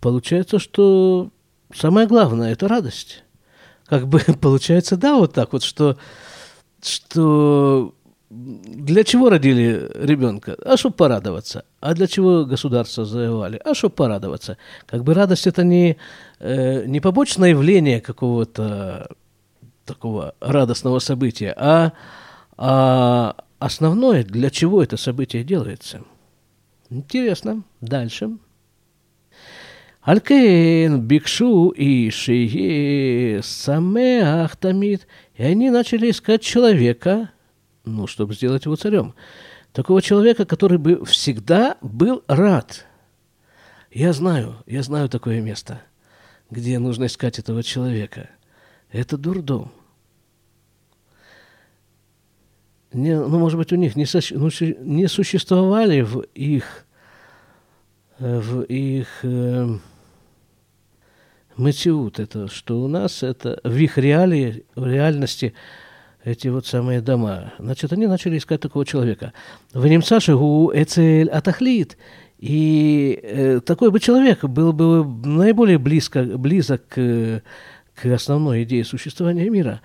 Получается, 0.00 0.58
что 0.58 1.30
самое 1.74 2.06
главное– 2.06 2.52
это 2.52 2.68
радость. 2.68 3.24
Как 3.86 4.06
бы 4.06 4.20
получается, 4.40 4.98
да, 4.98 5.16
вот 5.16 5.32
так 5.32 5.54
вот, 5.54 5.62
что, 5.62 5.96
что 6.82 7.94
для 8.36 9.02
чего 9.04 9.30
родили 9.30 9.90
ребенка? 9.94 10.56
А 10.64 10.76
чтобы 10.76 10.96
порадоваться. 10.96 11.64
А 11.80 11.94
для 11.94 12.06
чего 12.06 12.44
государство 12.44 13.04
завоевали? 13.04 13.60
А 13.64 13.74
чтобы 13.74 13.94
порадоваться. 13.94 14.58
Как 14.86 15.04
бы 15.04 15.14
радость 15.14 15.46
это 15.46 15.64
не, 15.64 15.96
э, 16.38 16.84
не 16.86 17.00
побочное 17.00 17.50
явление 17.50 18.00
какого-то 18.00 19.08
такого 19.86 20.34
радостного 20.40 20.98
события, 20.98 21.54
а, 21.56 21.92
а 22.58 23.36
основное, 23.58 24.24
для 24.24 24.50
чего 24.50 24.82
это 24.82 24.96
событие 24.96 25.42
делается. 25.42 26.02
Интересно. 26.90 27.62
Дальше. 27.80 28.36
Алькейн, 30.02 31.00
Бикшу 31.00 31.70
и 31.70 32.10
Шие 32.10 33.42
Самеах. 33.42 34.56
И 34.62 35.42
они 35.42 35.70
начали 35.70 36.10
искать 36.10 36.42
человека, 36.42 37.30
ну, 37.86 38.06
чтобы 38.06 38.34
сделать 38.34 38.66
его 38.66 38.76
царем. 38.76 39.14
Такого 39.72 40.02
человека, 40.02 40.44
который 40.44 40.78
бы 40.78 41.04
всегда 41.06 41.78
был 41.80 42.22
рад. 42.26 42.84
Я 43.90 44.12
знаю, 44.12 44.56
я 44.66 44.82
знаю 44.82 45.08
такое 45.08 45.40
место, 45.40 45.80
где 46.50 46.78
нужно 46.78 47.06
искать 47.06 47.38
этого 47.38 47.62
человека. 47.62 48.28
Это 48.90 49.16
дурдом. 49.16 49.72
Не, 52.92 53.18
ну, 53.18 53.38
может 53.38 53.58
быть, 53.58 53.72
у 53.72 53.76
них 53.76 53.96
не, 53.96 54.06
ну, 54.30 54.50
не 54.80 55.06
существовали 55.06 56.00
в 56.00 56.20
их, 56.34 56.86
э, 58.18 58.40
в 58.40 58.62
их 58.62 59.08
э, 59.22 59.78
мытиут, 61.56 62.18
это 62.18 62.48
что 62.48 62.80
у 62.80 62.88
нас, 62.88 63.22
это 63.22 63.60
в 63.64 63.76
их 63.76 63.98
реалии, 63.98 64.64
в 64.74 64.86
реальности– 64.86 65.54
эти 66.26 66.48
вот 66.48 66.66
самые 66.66 67.00
дома. 67.00 67.52
Значит, 67.58 67.92
они 67.92 68.08
начали 68.08 68.36
искать 68.36 68.60
такого 68.60 68.84
человека. 68.84 69.32
В 69.72 69.86
немца 69.86 70.18
шигу 70.18 70.72
эцель 70.74 71.30
атахлит. 71.30 71.96
И 72.38 73.18
э, 73.22 73.60
такой 73.64 73.92
бы 73.92 74.00
человек 74.00 74.44
был 74.44 74.72
бы 74.72 75.06
наиболее 75.24 75.78
близко, 75.78 76.24
близок 76.24 76.88
к, 76.88 77.42
к 77.94 78.06
основной 78.06 78.64
идее 78.64 78.84
существования 78.84 79.48
мира. 79.48 79.80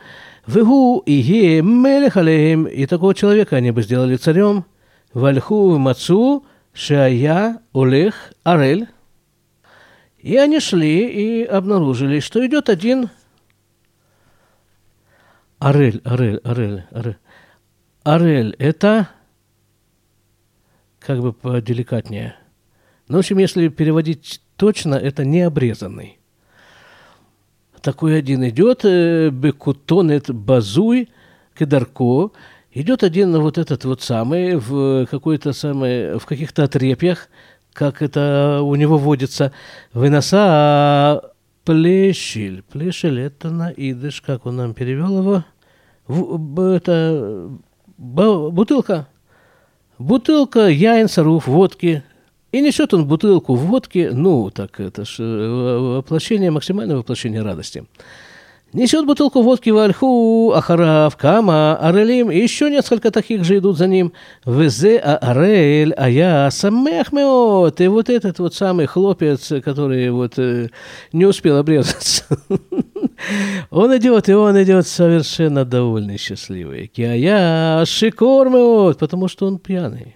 Вегу 0.47 1.03
и 1.05 1.13
е 1.13 1.61
мелехалеем. 1.61 2.65
И 2.65 2.87
такого 2.87 3.13
человека 3.13 3.57
они 3.57 3.69
бы 3.69 3.83
сделали 3.83 4.15
царем. 4.15 4.65
Вальху 5.13 5.77
мацу 5.77 6.43
шая 6.73 7.59
олех 7.71 8.15
арель. 8.43 8.87
И 10.17 10.35
они 10.37 10.59
шли 10.59 11.07
и 11.07 11.43
обнаружили, 11.43 12.19
что 12.19 12.43
идет 12.45 12.67
один 12.69 13.09
Арель, 15.61 16.01
Арель, 16.05 16.41
Арель, 16.43 16.83
Арель. 16.89 17.17
Арель– 18.03 18.55
это 18.57 19.09
как 20.99 21.21
бы 21.21 21.33
поделикатнее. 21.33 22.35
Ну, 23.07 23.17
в 23.17 23.19
общем, 23.19 23.37
если 23.37 23.67
переводить 23.67 24.41
точно, 24.55 24.95
это 24.95 25.23
необрезанный. 25.23 26.17
Такой 27.83 28.17
один 28.17 28.43
идет, 28.49 28.85
э, 28.85 29.29
бекутонет 29.29 30.31
базуй, 30.31 31.09
кедарко, 31.55 32.31
идет 32.71 33.03
один 33.03 33.39
вот 33.39 33.59
этот 33.59 33.85
вот 33.85 34.01
самый 34.01 34.55
в 34.55 35.05
какой-то 35.05 35.53
самый, 35.53 36.17
в 36.17 36.25
каких-то 36.25 36.63
отрепьях, 36.63 37.27
как 37.73 38.01
это 38.01 38.61
у 38.63 38.73
него 38.73 38.97
водится, 38.97 39.51
выноса 39.93 41.21
Плешиль. 41.65 42.63
Плешиль– 42.63 43.19
это 43.21 43.51
на 43.51 43.69
идыш, 43.69 44.21
как 44.21 44.47
он 44.47 44.55
нам 44.55 44.73
перевел 44.73 45.19
его? 45.19 45.43
Это 46.11 47.49
бутылка. 47.97 49.07
Бутылка 49.97 50.67
яин 50.67 51.07
саруф, 51.07 51.47
водки. 51.47 52.03
И 52.51 52.61
несет 52.61 52.93
он 52.93 53.07
бутылку 53.07 53.55
водки, 53.55 54.09
ну, 54.11 54.49
так 54.49 54.79
это 54.81 55.05
ж 55.05 55.19
э, 55.19 55.97
воплощение, 55.97 56.51
максимальное 56.51 56.97
воплощение 56.97 57.41
радости. 57.41 57.85
Несет 58.73 59.05
бутылку 59.05 59.41
водки 59.41 59.69
в 59.69 59.77
Альху, 59.77 60.53
Ахарав, 60.55 61.17
Кама, 61.17 61.75
Арелим, 61.75 62.31
и 62.31 62.37
еще 62.37 62.69
несколько 62.69 63.11
таких 63.11 63.43
же 63.43 63.57
идут 63.57 63.77
за 63.77 63.87
ним. 63.87 64.13
Везе 64.45 64.97
Арель, 64.97 65.93
а 65.93 66.09
я 66.09 66.49
самех 66.51 67.11
меот. 67.11 67.81
И 67.81 67.87
вот 67.87 68.09
этот 68.09 68.39
вот 68.39 68.55
самый 68.55 68.85
хлопец, 68.85 69.51
который 69.61 70.09
вот 70.11 70.39
э, 70.39 70.69
не 71.11 71.25
успел 71.25 71.57
обрезаться. 71.57 72.23
Он 73.71 73.97
идет, 73.97 74.29
и 74.29 74.33
он 74.33 74.61
идет 74.63 74.87
совершенно 74.87 75.63
довольный, 75.63 76.17
счастливый. 76.17 76.87
Кия 76.87 77.83
шикор 77.85 78.49
меот, 78.49 78.97
потому 78.97 79.27
что 79.27 79.45
он 79.45 79.59
пьяный. 79.59 80.15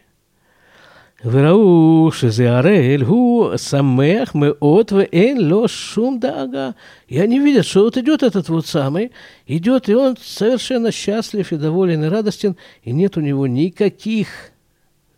וראו 1.25 2.13
שזה 2.13 2.57
הראל 2.57 3.03
הוא 3.03 3.57
שמח 3.57 4.33
מאוד 4.35 4.93
ואין 4.93 5.49
לו 5.49 5.69
шум 5.69 6.19
дага. 6.19 6.75
И 7.09 7.19
они 7.19 7.39
видят, 7.41 7.67
что 7.67 7.85
вот 7.85 7.99
идет 7.99 8.23
этот 8.23 8.49
вот 8.49 8.67
самый, 8.67 9.13
идет, 9.47 9.89
и 9.89 9.95
он 9.95 10.17
совершенно 10.19 10.91
счастлив 10.91 11.53
и 11.53 11.57
доволен 11.57 12.05
и 12.05 12.09
радостен, 12.09 12.57
и 12.83 12.93
нет 12.93 13.17
у 13.19 13.21
него 13.21 13.47
никаких 13.47 14.29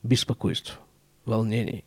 беспокойств, 0.03 0.81
волнений. 1.25 1.85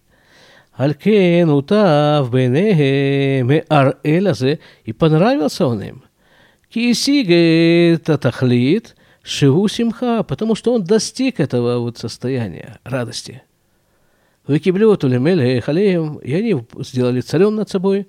Алькен 0.77 1.49
утав 1.49 2.31
бенеге 2.31 3.43
меарэль 3.43 4.29
азе, 4.29 4.59
и 4.85 4.93
понравился 4.93 5.67
он 5.67 5.81
им. 5.81 6.03
Кисиге 6.69 7.97
татахлит, 7.97 8.95
Шиву 9.23 9.67
Симха, 9.67 10.23
потому 10.23 10.55
что 10.55 10.73
он 10.73 10.83
достиг 10.83 11.39
этого 11.39 11.79
вот 11.79 11.97
состояния 11.97 12.79
радости. 12.83 13.41
Выкиблю 14.50 14.96
то 14.96 15.08
халеем, 15.08 16.16
и 16.16 16.34
они 16.34 16.66
сделали 16.80 17.20
царем 17.20 17.54
над 17.54 17.70
собой, 17.70 18.08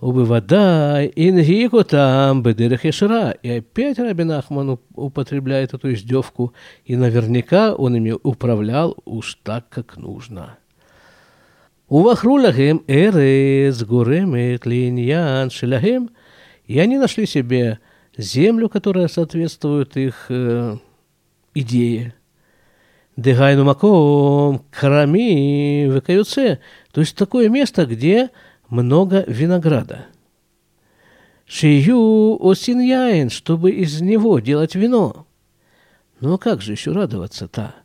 убывада 0.00 1.04
ингику 1.14 1.84
там 1.84 2.42
бедерах 2.42 2.86
ешира. 2.86 3.32
И 3.42 3.58
опять 3.58 3.98
Рабин 3.98 4.30
Ахман 4.30 4.78
употребляет 4.94 5.74
эту 5.74 5.92
издевку, 5.92 6.54
и 6.86 6.96
наверняка 6.96 7.74
он 7.74 7.96
ими 7.96 8.14
управлял 8.22 8.96
уж 9.04 9.34
так, 9.42 9.68
как 9.68 9.98
нужно. 9.98 10.56
Увахру 11.88 12.36
лагем 12.36 12.82
эрец 12.86 13.84
гуремет 13.84 14.64
линьян 14.64 15.50
шилагем, 15.50 16.08
и 16.64 16.78
они 16.78 16.96
нашли 16.96 17.26
себе 17.26 17.78
землю, 18.16 18.70
которая 18.70 19.08
соответствует 19.08 19.98
их 19.98 20.30
э, 20.30 20.78
идее– 21.52 22.14
Дегайну 23.16 23.64
маком, 23.64 24.64
карами, 24.70 25.86
векаюце. 25.86 26.60
То 26.92 27.00
есть 27.00 27.16
такое 27.16 27.48
место, 27.48 27.86
где 27.86 28.28
много 28.68 29.24
винограда. 29.28 30.06
Шию 31.46 32.44
осин 32.44 32.80
яин, 32.80 33.30
чтобы 33.30 33.70
из 33.70 34.00
него 34.00 34.40
делать 34.40 34.74
вино. 34.74 35.28
Ну 36.20 36.34
а 36.34 36.38
как 36.38 36.60
же 36.60 36.72
еще 36.72 36.90
радоваться-то? 36.90 37.76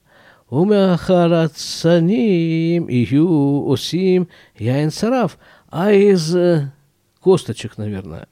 Умяхарацаним 0.50 2.88
ию 2.88 3.70
осим 3.70 4.30
яин 4.58 4.89
сараф. 4.89 5.38
А 5.70 5.92
из 5.92 6.36
э, 6.36 6.72
косточек, 7.22 7.78
наверное, 7.78 8.28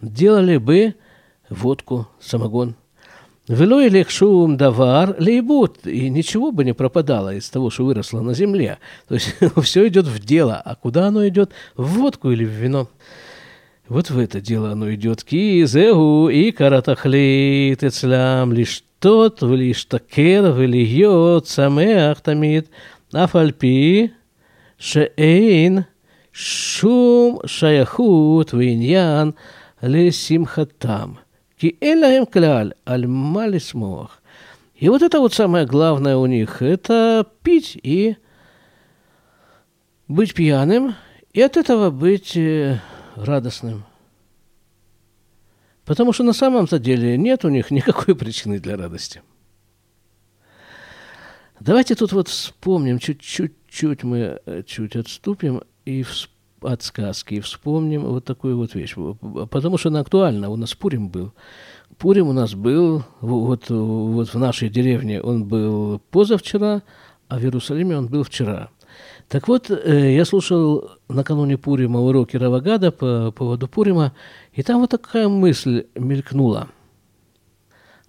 делали 0.00 0.56
бы 0.56 0.94
водку, 1.50 2.08
самогон. 2.18 2.76
Вело 3.50 3.84
илех 3.84 4.10
шум 4.10 4.56
давар 4.56 5.16
лейбут, 5.18 5.84
и 5.84 6.08
ничего 6.08 6.52
бы 6.52 6.64
не 6.64 6.72
пропадало 6.72 7.34
из 7.34 7.50
того, 7.50 7.68
что 7.68 7.84
выросло 7.84 8.20
на 8.20 8.32
земле. 8.32 8.78
То 9.08 9.14
есть 9.14 9.34
все 9.64 9.88
идет 9.88 10.06
в 10.06 10.24
дело. 10.24 10.54
А 10.64 10.76
куда 10.76 11.08
оно 11.08 11.26
идет? 11.26 11.50
В 11.74 11.94
водку 11.94 12.30
или 12.30 12.44
в 12.44 12.50
вино? 12.50 12.88
Вот 13.88 14.08
в 14.08 14.20
это 14.20 14.40
дело 14.40 14.70
оно 14.70 14.94
идет. 14.94 15.24
Кизегу 15.24 16.28
и 16.28 16.52
каратахлит 16.52 17.80
тецлям, 17.80 18.52
лишь 18.52 18.84
тот, 19.00 19.42
лишь 19.42 19.84
такер, 19.86 20.52
влиет, 20.52 21.48
самеах 21.48 22.20
тамид, 22.20 22.68
афальпи, 23.12 24.12
шеэйн, 24.78 25.86
шум, 26.30 27.40
шаяхут, 27.46 28.52
виньян, 28.52 29.34
лесимхатам. 29.80 31.18
כי 31.59 31.75
אין 31.81 31.99
להם 31.99 32.23
כלל 32.25 32.71
על 32.85 33.05
מה 33.07 33.47
לשמוח. 33.47 34.21
И 34.77 34.89
вот 34.89 35.01
это 35.01 35.19
вот 35.19 35.33
самое 35.33 35.65
главное 35.65 36.17
у 36.17 36.25
них, 36.25 36.61
это 36.61 37.25
пить 37.43 37.79
и 37.81 38.17
быть 40.09 40.33
пьяным, 40.33 40.95
и 41.31 41.41
от 41.41 41.55
этого 41.55 41.91
быть 41.91 42.35
э, 42.35 42.81
радостным. 43.15 43.85
Потому 45.85 46.11
что 46.11 46.23
на 46.23 46.33
самом-то 46.33 46.77
деле 46.77 47.17
нет 47.17 47.45
у 47.45 47.49
них 47.49 47.71
никакой 47.71 48.15
причины 48.15 48.59
для 48.59 48.75
радости. 48.75 49.21
Давайте 51.61 51.95
тут 51.95 52.11
вот 52.11 52.27
вспомним, 52.27 52.99
чуть-чуть 52.99 54.03
мы 54.03 54.41
э, 54.45 54.63
чуть 54.67 54.97
отступим 54.97 55.63
и 55.85 56.03
вспомним 56.03 56.35
от 56.62 56.92
и 57.28 57.40
вспомним 57.40 58.02
вот 58.02 58.24
такую 58.24 58.56
вот 58.56 58.74
вещь. 58.74 58.94
Потому 59.50 59.78
что 59.78 59.88
она 59.88 60.00
актуальна. 60.00 60.50
У 60.50 60.56
нас 60.56 60.74
Пурим 60.74 61.08
был. 61.08 61.32
Пурим 61.98 62.28
у 62.28 62.32
нас 62.32 62.54
был 62.54 63.04
вот, 63.20 63.68
вот 63.68 64.28
в 64.32 64.38
нашей 64.38 64.68
деревне. 64.68 65.20
Он 65.20 65.44
был 65.44 66.00
позавчера, 66.10 66.82
а 67.28 67.38
в 67.38 67.42
Иерусалиме 67.42 67.96
он 67.98 68.08
был 68.08 68.22
вчера. 68.22 68.70
Так 69.28 69.46
вот, 69.46 69.70
э, 69.70 70.14
я 70.14 70.24
слушал 70.24 70.90
накануне 71.08 71.56
Пурима 71.56 72.00
уроки 72.00 72.36
Равагада 72.36 72.90
по 72.90 73.30
поводу 73.30 73.68
Пурима, 73.68 74.12
и 74.52 74.62
там 74.64 74.80
вот 74.80 74.90
такая 74.90 75.28
мысль 75.28 75.86
мелькнула. 75.94 76.68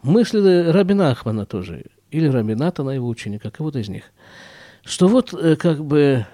Мысль 0.01 0.71
Рабина 0.71 1.11
Ахмана 1.11 1.45
тоже, 1.45 1.85
или 2.09 2.27
Рабината, 2.27 2.81
на 2.81 2.89
его 2.89 3.07
ученика, 3.07 3.51
кого-то 3.51 3.77
из 3.77 3.87
них. 3.87 4.05
Что 4.83 5.07
вот 5.07 5.31
э, 5.33 5.55
как 5.57 5.85
бы 5.85 6.25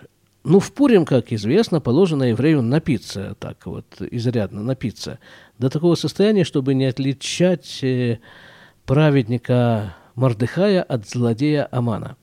ну, 0.48 0.62
в 0.62 0.72
Пурим, 0.72 1.04
как 1.04 1.34
известно, 1.34 1.82
положено 1.82 2.24
еврею 2.24 2.62
напиться, 2.62 3.36
так 3.38 3.66
вот, 3.66 3.86
изрядно 4.00 4.64
напиться, 4.64 5.20
до 5.60 5.70
такого 5.70 5.96
состояния, 5.96 6.46
чтобы 6.46 6.74
не 6.74 6.86
отличать 6.86 7.84
э, 7.84 8.20
праведника 8.86 9.98
Мардыхая 10.16 10.84
от 10.84 11.06
злодея 11.06 11.68
Амана. 11.70 12.16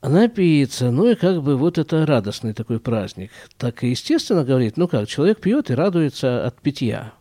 Напиться, 0.00 0.90
ну 0.90 1.10
и 1.10 1.16
как 1.16 1.42
бы 1.42 1.58
вот 1.58 1.76
это 1.76 2.06
радостный 2.06 2.54
такой 2.54 2.80
праздник. 2.80 3.30
Так 3.58 3.84
и 3.84 3.88
естественно 3.88 4.42
говорит, 4.42 4.78
ну 4.78 4.88
как, 4.88 5.06
человек 5.06 5.40
пьет 5.40 5.70
и 5.70 5.74
радуется 5.74 6.46
от 6.46 6.62
питья. 6.62 7.12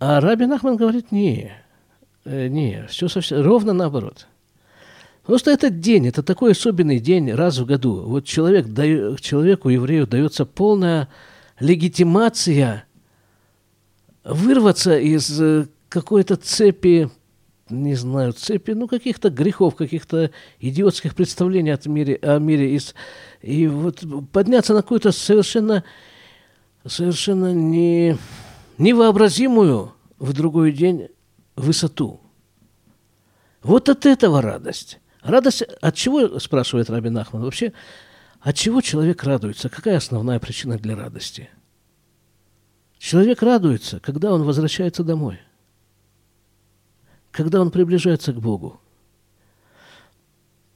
А 0.00 0.20
Рабин 0.20 0.52
Ахман 0.52 0.76
говорит, 0.76 1.12
не, 1.12 1.50
э, 2.26 2.48
не, 2.48 2.86
все 2.90 3.08
совсем, 3.08 3.40
ровно 3.42 3.72
наоборот– 3.72 4.26
Просто 5.24 5.50
этот 5.50 5.80
день, 5.80 6.08
это 6.08 6.22
такой 6.22 6.52
особенный 6.52 6.98
день 6.98 7.30
раз 7.32 7.58
в 7.58 7.66
году. 7.66 8.02
Вот 8.02 8.24
человек, 8.24 8.66
человеку, 9.20 9.68
еврею, 9.68 10.06
дается 10.06 10.44
полная 10.44 11.08
легитимация 11.58 12.84
вырваться 14.24 14.98
из 14.98 15.40
э, 15.40 15.66
какой-то 15.88 16.36
цепи, 16.36 17.10
не 17.68 17.94
знаю, 17.94 18.32
цепи, 18.32 18.72
ну, 18.72 18.88
каких-то 18.88 19.30
грехов, 19.30 19.76
каких-то 19.76 20.30
идиотских 20.58 21.14
представлений 21.14 21.70
от 21.70 21.86
мире, 21.86 22.18
о 22.22 22.38
мире, 22.38 22.74
из, 22.74 22.94
и 23.42 23.66
вот 23.66 24.02
подняться 24.32 24.74
на 24.74 24.82
какую-то 24.82 25.12
совершенно, 25.12 25.84
совершенно 26.86 27.52
не, 27.52 28.16
невообразимую 28.78 29.92
в 30.18 30.32
другой 30.32 30.72
день 30.72 31.08
высоту. 31.56 32.20
Вот 33.62 33.88
от 33.88 34.06
этого 34.06 34.40
радость. 34.40 34.98
Радость 35.22 35.62
от 35.62 35.94
чего, 35.94 36.38
спрашивает 36.38 36.90
Рабин 36.90 37.16
Ахман, 37.18 37.42
вообще, 37.42 37.72
от 38.40 38.56
чего 38.56 38.80
человек 38.80 39.22
радуется? 39.22 39.68
Какая 39.68 39.96
основная 39.96 40.40
причина 40.40 40.78
для 40.78 40.96
радости? 40.96 41.50
Человек 42.98 43.42
радуется, 43.42 44.00
когда 44.00 44.32
он 44.32 44.44
возвращается 44.44 45.04
домой, 45.04 45.40
когда 47.30 47.60
он 47.60 47.70
приближается 47.70 48.32
к 48.32 48.40
Богу. 48.40 48.80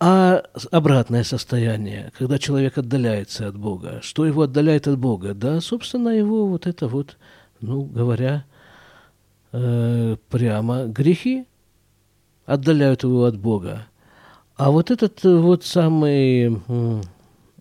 А 0.00 0.42
обратное 0.70 1.24
состояние, 1.24 2.12
когда 2.18 2.38
человек 2.38 2.76
отдаляется 2.76 3.48
от 3.48 3.56
Бога, 3.56 4.00
что 4.02 4.26
его 4.26 4.42
отдаляет 4.42 4.88
от 4.88 4.98
Бога? 4.98 5.34
Да, 5.34 5.60
собственно, 5.60 6.08
его 6.08 6.46
вот 6.46 6.66
это 6.66 6.88
вот, 6.88 7.16
ну, 7.60 7.84
говоря 7.84 8.44
э, 9.52 10.16
прямо, 10.28 10.86
грехи 10.86 11.46
отдаляют 12.44 13.02
его 13.04 13.24
от 13.24 13.38
Бога. 13.38 13.86
А 14.56 14.70
вот 14.70 14.90
этот 14.90 15.24
э, 15.24 15.36
вот 15.36 15.64
самый 15.64 16.60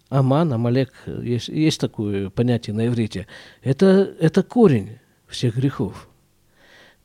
Аман, 0.10 0.54
Амалек, 0.54 0.94
есть, 1.08 1.48
есть 1.48 1.80
такое 1.80 2.30
понятие 2.30 2.76
на 2.76 2.88
иврите, 2.88 3.26
это, 3.64 4.14
это 4.20 4.44
корень 4.44 5.00
всех 5.28 5.56
грехов. 5.56 6.08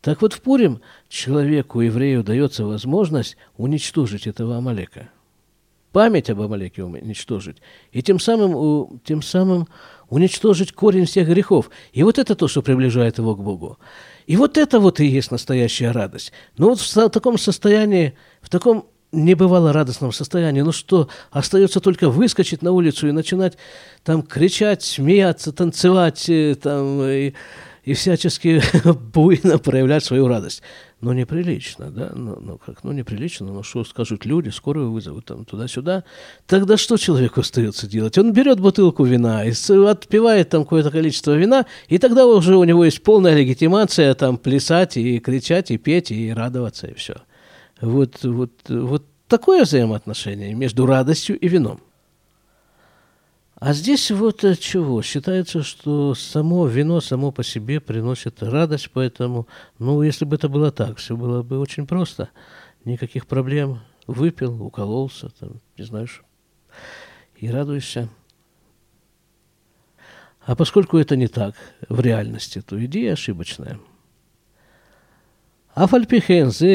Так 0.03 0.21
вот 0.21 0.35
в 0.35 0.43
Пурим 0.43 0.81
человеку, 1.09 1.81
еврею, 1.81 2.23
дается 2.23 2.67
возможность 2.67 3.37
уничтожить 3.57 4.27
этого 4.27 4.59
Амалека. 4.59 5.09
Память 5.93 6.29
об 6.29 6.43
Амалеке 6.43 6.85
уничтожить. 6.85 7.57
И 7.91 8.03
тем 8.03 8.21
самым, 8.21 9.01
тем 9.01 9.23
самым 9.23 9.69
уничтожить 10.11 10.73
корень 10.73 11.07
всех 11.07 11.29
грехов. 11.29 11.71
И 11.93 12.03
вот 12.03 12.19
это 12.19 12.35
то, 12.35 12.47
что 12.47 12.61
приближает 12.61 13.19
его 13.19 13.35
к 13.35 13.43
Богу. 13.43 13.79
И 14.27 14.37
вот 14.37 14.59
это 14.59 14.81
вот 14.81 15.01
и 15.01 15.07
есть 15.07 15.31
настоящая 15.31 15.93
радость. 15.93 16.33
Но 16.59 16.69
вот 16.69 16.81
в 16.81 17.09
таком 17.09 17.39
состоянии, 17.39 18.15
в 18.43 18.51
таком 18.51 18.87
небывало 19.13 19.73
радостном 19.73 20.13
состоянии. 20.13 20.61
Ну 20.61 20.73
что, 20.73 21.09
остается 21.31 21.81
только 21.81 22.09
выскочить 22.11 22.63
на 22.63 22.73
улицу 22.73 23.09
и 23.09 23.13
начинать 23.13 23.57
там 24.05 24.23
кричать, 24.23 24.83
смеяться, 24.83 25.53
танцевать 25.53 26.29
э, 26.29 26.55
там, 26.55 27.03
и, 27.03 27.33
и 27.85 27.95
всячески 27.95 28.61
буйно 29.15 29.59
проявлять 29.59 30.05
свою 30.05 30.29
радость. 30.29 30.63
Но 31.01 31.15
неприлично, 31.15 31.91
да? 31.93 32.11
Ну, 32.15 32.39
ну 32.41 32.59
как, 32.59 32.83
ну 32.83 32.91
неприлично, 32.91 33.47
ну 33.47 33.63
что 33.63 33.85
скажут 33.85 34.27
люди, 34.27 34.49
скорую 34.49 34.91
вызовут 34.91 35.27
там 35.27 35.45
туда-сюда. 35.45 36.03
Тогда 36.47 36.77
что 36.77 36.97
человеку 36.97 37.41
остается 37.41 37.87
делать? 37.87 38.19
Он 38.19 38.33
берет 38.33 38.59
бутылку 38.59 39.05
вина, 39.05 39.45
и 39.45 39.53
отпивает 39.87 40.49
там 40.49 40.65
какое-то 40.65 40.91
количество 40.91 41.37
вина, 41.37 41.67
и 41.87 41.99
тогда 41.99 42.27
уже 42.27 42.57
у 42.57 42.65
него 42.65 42.85
есть 42.85 43.03
полная 43.03 43.37
легитимация 43.37 44.13
там 44.15 44.39
плясать 44.39 44.97
и 44.97 45.21
кричать, 45.21 45.71
и 45.71 45.79
петь, 45.79 46.11
и 46.11 46.33
радоваться, 46.33 46.89
и 46.89 46.95
все. 46.95 47.15
Вот, 47.81 48.25
вот, 48.25 48.53
вот 48.69 49.05
такое 49.29 49.65
взаимоотношение 49.65 50.55
между 50.55 50.87
радостью 50.87 51.39
и 51.39 51.49
вином. 51.49 51.81
А 53.61 53.73
здесь 53.73 54.11
вот 54.13 54.45
чего? 54.61 55.03
Считается, 55.03 55.65
что 55.65 56.15
само 56.15 56.67
вино 56.67 57.01
само 57.01 57.33
по 57.33 57.43
себе 57.43 57.81
приносит 57.81 58.41
радость, 58.43 58.91
поэтому, 58.93 59.49
ну, 59.81 60.03
если 60.03 60.25
бы 60.25 60.37
это 60.37 60.49
было 60.49 60.71
так, 60.71 60.99
все 60.99 61.17
было 61.17 61.43
бы 61.43 61.59
очень 61.59 61.87
просто. 61.87 62.31
Никаких 62.85 63.27
проблем. 63.27 63.81
Выпил, 64.07 64.63
укололся, 64.63 65.29
там, 65.41 65.61
не 65.77 65.85
знаешь, 65.85 66.23
и 67.37 67.51
радуешься. 67.51 68.09
А 70.41 70.55
поскольку 70.57 70.97
это 70.97 71.15
не 71.17 71.27
так 71.27 71.55
в 71.89 72.01
реальности, 72.01 72.63
то 72.63 72.83
идея 72.83 73.15
ошибочная. 73.15 73.79
אף 75.78 75.94
על 75.94 76.06
פי 76.06 76.22
כן 76.22 76.46
זה 76.50 76.68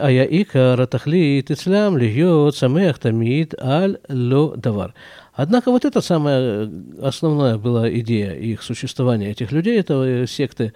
היה 0.00 0.22
עיקר 0.22 0.82
התכלית 0.82 1.50
אצלם 1.50 1.96
להיות 1.96 2.54
שמח 2.54 2.96
תמיד 2.96 3.54
על 3.58 3.96
לא 4.10 4.54
דבר. 4.56 4.86
Однако 5.34 5.70
вот 5.70 5.86
это 5.86 6.02
самая 6.02 6.70
основная 7.00 7.56
была 7.56 7.88
идея 8.00 8.34
их 8.34 8.62
существования, 8.62 9.30
этих 9.30 9.50
людей, 9.50 9.80
этого 9.80 10.26
секты, 10.26 10.74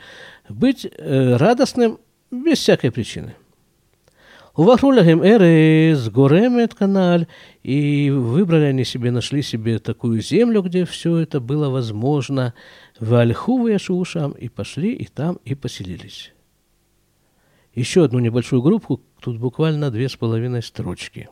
быть 0.49 0.87
э, 0.87 1.37
радостным 1.37 1.99
без 2.31 2.59
всякой 2.59 2.91
причины. 2.91 3.35
Увахрулахим 4.55 5.23
эрес, 5.23 6.09
горемет 6.09 6.73
каналь, 6.75 7.27
и 7.63 8.09
выбрали 8.11 8.65
они 8.65 8.85
себе, 8.85 9.11
нашли 9.11 9.43
себе 9.43 9.79
такую 9.79 10.23
землю, 10.23 10.63
где 10.63 10.87
все 10.87 11.19
это 11.19 11.41
было 11.41 11.69
возможно, 11.69 12.55
в 12.99 13.13
Альху 13.15 13.67
Яшушам, 13.67 14.33
и 14.33 14.49
пошли, 14.49 14.95
и 14.95 15.05
там, 15.05 15.39
и 15.45 15.55
поселились. 15.55 16.33
Еще 17.74 18.04
одну 18.04 18.20
небольшую 18.20 18.62
группу, 18.62 19.02
тут 19.22 19.38
буквально 19.38 19.92
две 19.92 20.10
с 20.10 20.16
половиной 20.16 20.62
строчки. 20.62 21.30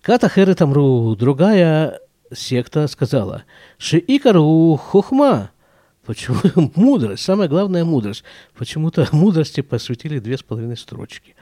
Ката 0.00 0.54
Тамру, 0.54 1.14
другая 1.16 2.00
секта 2.32 2.86
сказала, 2.86 3.44
Шиикару 3.78 4.76
хохма, 4.76 5.50
Почему 6.08 6.38
мудрость, 6.74 7.22
самая 7.22 7.48
главная 7.48 7.84
мудрость. 7.84 8.24
Почему-то 8.56 9.06
мудрости 9.12 9.60
посвятили 9.60 10.18
две 10.20 10.38
с 10.38 10.42
половиной 10.42 10.78
строчки. 10.78 11.34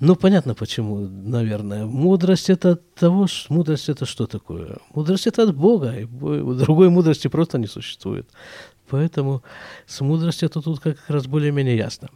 Ну, 0.00 0.16
понятно 0.16 0.56
почему, 0.56 0.98
наверное. 0.98 1.86
Мудрость 1.86 2.50
это 2.50 2.72
от 2.72 2.94
того, 2.94 3.28
что 3.28 3.54
мудрость 3.54 3.88
это 3.88 4.04
что 4.04 4.26
такое? 4.26 4.78
Мудрость 4.92 5.28
это 5.28 5.44
от 5.44 5.54
Бога, 5.54 5.94
и 5.94 6.06
другой 6.06 6.90
мудрости 6.90 7.28
просто 7.28 7.56
не 7.58 7.68
существует. 7.68 8.28
Поэтому 8.90 9.44
с 9.86 10.00
мудростью 10.00 10.48
это 10.48 10.60
тут 10.60 10.80
как 10.80 10.98
раз 11.06 11.28
более-менее 11.28 11.76
ясно. 11.76 12.08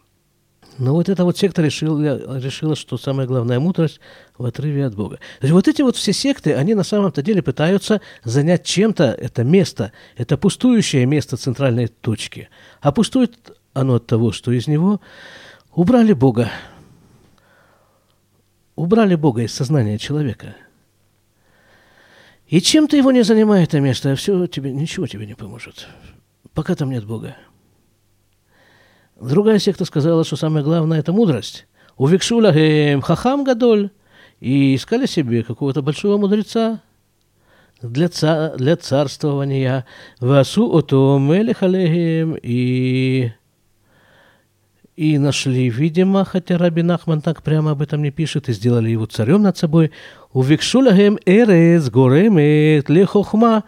Но 0.79 0.95
вот 0.95 1.09
эта 1.09 1.25
вот 1.25 1.37
секта 1.37 1.61
решила, 1.61 2.39
решила, 2.39 2.77
что 2.77 2.97
самая 2.97 3.27
главная 3.27 3.59
мудрость 3.59 4.01
в 4.37 4.45
отрыве 4.45 4.87
от 4.87 4.95
Бога. 4.95 5.17
То 5.41 5.47
есть 5.47 5.53
вот 5.53 5.67
эти 5.67 5.83
вот 5.83 5.97
все 5.97 6.13
секты, 6.13 6.55
они 6.55 6.75
на 6.75 6.85
самом-то 6.85 7.21
деле 7.21 7.43
пытаются 7.43 8.01
занять 8.23 8.65
чем-то 8.65 9.05
это 9.05 9.43
место, 9.43 9.93
это 10.17 10.39
пустующее 10.39 11.05
место 11.05 11.37
центральной 11.37 11.89
точки. 11.89 12.49
А 12.81 12.93
пустует 12.93 13.59
оно 13.73 13.97
от 13.97 14.07
того, 14.07 14.31
что 14.31 14.53
из 14.53 14.69
него 14.69 15.01
убрали 15.73 16.13
Бога. 16.13 16.49
Убрали 18.77 19.17
Бога 19.17 19.43
из 19.43 19.53
сознания 19.53 19.99
человека. 19.99 20.55
И 22.47 22.61
чем 22.61 22.87
ты 22.87 22.97
его 22.97 23.11
не 23.11 23.23
занимает 23.23 23.71
это 23.71 23.81
место, 23.81 24.15
все 24.15 24.47
тебе, 24.47 24.73
ничего 24.73 25.09
тебе 25.09 25.27
не 25.27 25.35
поможет, 25.35 25.89
пока 26.55 26.77
там 26.77 26.91
нет 26.91 27.05
Бога. 27.05 27.37
Другая 29.21 29.59
секта 29.59 29.85
сказала, 29.85 30.25
что 30.25 30.37
самое 30.37 30.65
главное– 30.65 30.99
это 31.01 31.13
мудрость. 31.13 31.67
Увикшула 31.97 32.53
хахам 33.03 33.45
гадоль. 33.45 33.91
И 34.41 34.77
искали 34.77 35.07
себе 35.07 35.43
какого-то 35.43 35.83
большого 35.83 36.17
мудреца 36.17 36.81
для, 37.83 38.09
ца- 38.09 38.55
для 38.57 38.77
царствования. 38.77 39.85
Васу 40.21 40.71
ото 40.73 41.19
мелехалехем. 41.19 42.37
И 42.41 43.33
и 44.95 45.17
нашли, 45.17 45.71
видимо, 45.71 46.25
хотя 46.25 46.59
Раби 46.59 46.83
Нахман 46.83 47.21
так 47.21 47.45
прямо 47.45 47.71
об 47.71 47.83
этом 47.83 48.03
не 48.03 48.11
пишет, 48.11 48.49
и 48.49 48.53
сделали 48.53 48.91
его 48.91 49.07
царем 49.07 49.43
над 49.43 49.57
собой. 49.57 49.93
Увикшулагем 50.33 51.19
эрез 51.25 51.89
горемет 51.89 52.89
лехохма. 52.89 53.63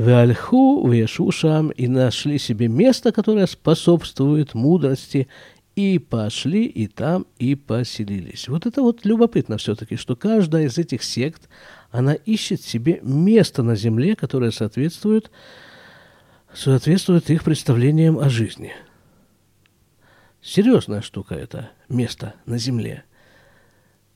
Вальху 0.00 0.88
Вешушам 0.88 1.68
и 1.68 1.86
нашли 1.86 2.38
себе 2.38 2.68
место, 2.68 3.12
которое 3.12 3.46
способствует 3.46 4.54
мудрости, 4.54 5.28
и 5.76 5.98
пошли 5.98 6.64
и 6.64 6.86
там 6.86 7.26
и 7.38 7.54
поселились. 7.54 8.48
Вот 8.48 8.64
это 8.64 8.80
вот 8.80 9.04
любопытно 9.04 9.58
все-таки, 9.58 9.96
что 9.96 10.16
каждая 10.16 10.64
из 10.64 10.78
этих 10.78 11.02
сект, 11.02 11.48
она 11.90 12.14
ищет 12.14 12.62
себе 12.62 13.00
место 13.02 13.62
на 13.62 13.76
земле, 13.76 14.16
которое 14.16 14.52
соответствует, 14.52 15.30
соответствует 16.54 17.28
их 17.28 17.44
представлениям 17.44 18.18
о 18.18 18.30
жизни. 18.30 18.72
Серьезная 20.40 21.02
штука 21.02 21.34
это 21.34 21.70
место 21.88 22.34
на 22.46 22.56
земле– 22.56 23.04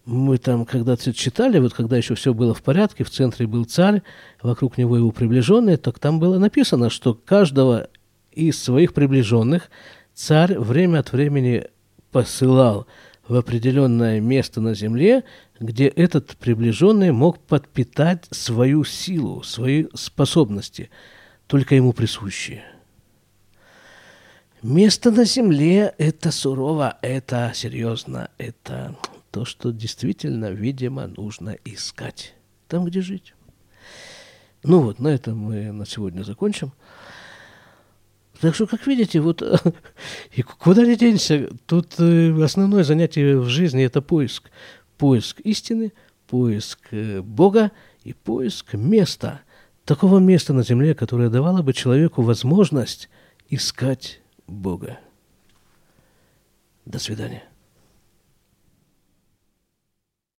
мы 0.04 0.38
там 0.38 0.66
когда-то 0.66 1.12
читали, 1.14 1.58
вот 1.58 1.72
когда 1.72 1.96
еще 1.96 2.14
все 2.14 2.34
было 2.34 2.54
в 2.54 2.62
порядке, 2.62 3.04
в 3.04 3.10
центре 3.10 3.46
был 3.46 3.64
царь, 3.64 4.02
вокруг 4.42 4.76
него 4.76 4.96
его 4.96 5.10
приближенные, 5.10 5.76
так 5.76 5.98
там 5.98 6.18
было 6.18 6.38
написано, 6.38 6.90
что 6.90 7.14
каждого 7.14 7.88
из 8.32 8.62
своих 8.62 8.92
приближенных 8.92 9.70
царь 10.12 10.58
время 10.58 10.98
от 10.98 11.12
времени 11.12 11.64
посылал 12.10 12.86
в 13.26 13.34
определенное 13.34 14.20
место 14.20 14.60
на 14.60 14.74
земле, 14.74 15.24
где 15.58 15.86
этот 15.86 16.36
приближенный 16.36 17.10
мог 17.12 17.38
подпитать 17.38 18.26
свою 18.30 18.84
силу, 18.84 19.42
свои 19.42 19.86
способности, 19.94 20.90
только 21.46 21.74
ему 21.74 21.92
присущие. 21.92 22.64
Место 24.62 25.10
на 25.10 25.24
земле– 25.24 25.94
это 25.98 26.30
сурово, 26.30 26.98
это 27.02 27.52
серьезно, 27.54 28.28
это 28.38 28.96
то, 29.34 29.44
что 29.44 29.72
действительно, 29.72 30.52
видимо, 30.52 31.08
нужно 31.08 31.58
искать. 31.64 32.36
Там, 32.68 32.84
где 32.84 33.00
жить. 33.00 33.34
Ну 34.62 34.78
вот, 34.78 35.00
на 35.00 35.08
этом 35.08 35.36
мы 35.36 35.72
на 35.72 35.86
сегодня 35.86 36.22
закончим. 36.22 36.72
Так 38.40 38.54
что, 38.54 38.68
как 38.68 38.86
видите, 38.86 39.18
вот 39.18 39.42
и 40.36 40.42
куда 40.42 40.86
не 40.86 40.94
денешься, 40.94 41.48
тут 41.66 41.98
э, 41.98 42.44
основное 42.44 42.84
занятие 42.84 43.36
в 43.36 43.48
жизни– 43.48 43.82
это 43.84 44.00
поиск. 44.00 44.52
Поиск 44.98 45.40
истины, 45.40 45.92
поиск 46.28 46.78
э, 46.92 47.20
Бога 47.20 47.72
и 48.04 48.12
поиск 48.12 48.74
места. 48.74 49.40
Такого 49.84 50.20
места 50.20 50.52
на 50.52 50.62
земле, 50.62 50.94
которое 50.94 51.28
давало 51.28 51.62
бы 51.62 51.72
человеку 51.72 52.22
возможность 52.22 53.08
искать 53.50 54.20
Бога. 54.46 55.00
До 56.84 57.00
свидания. 57.00 57.42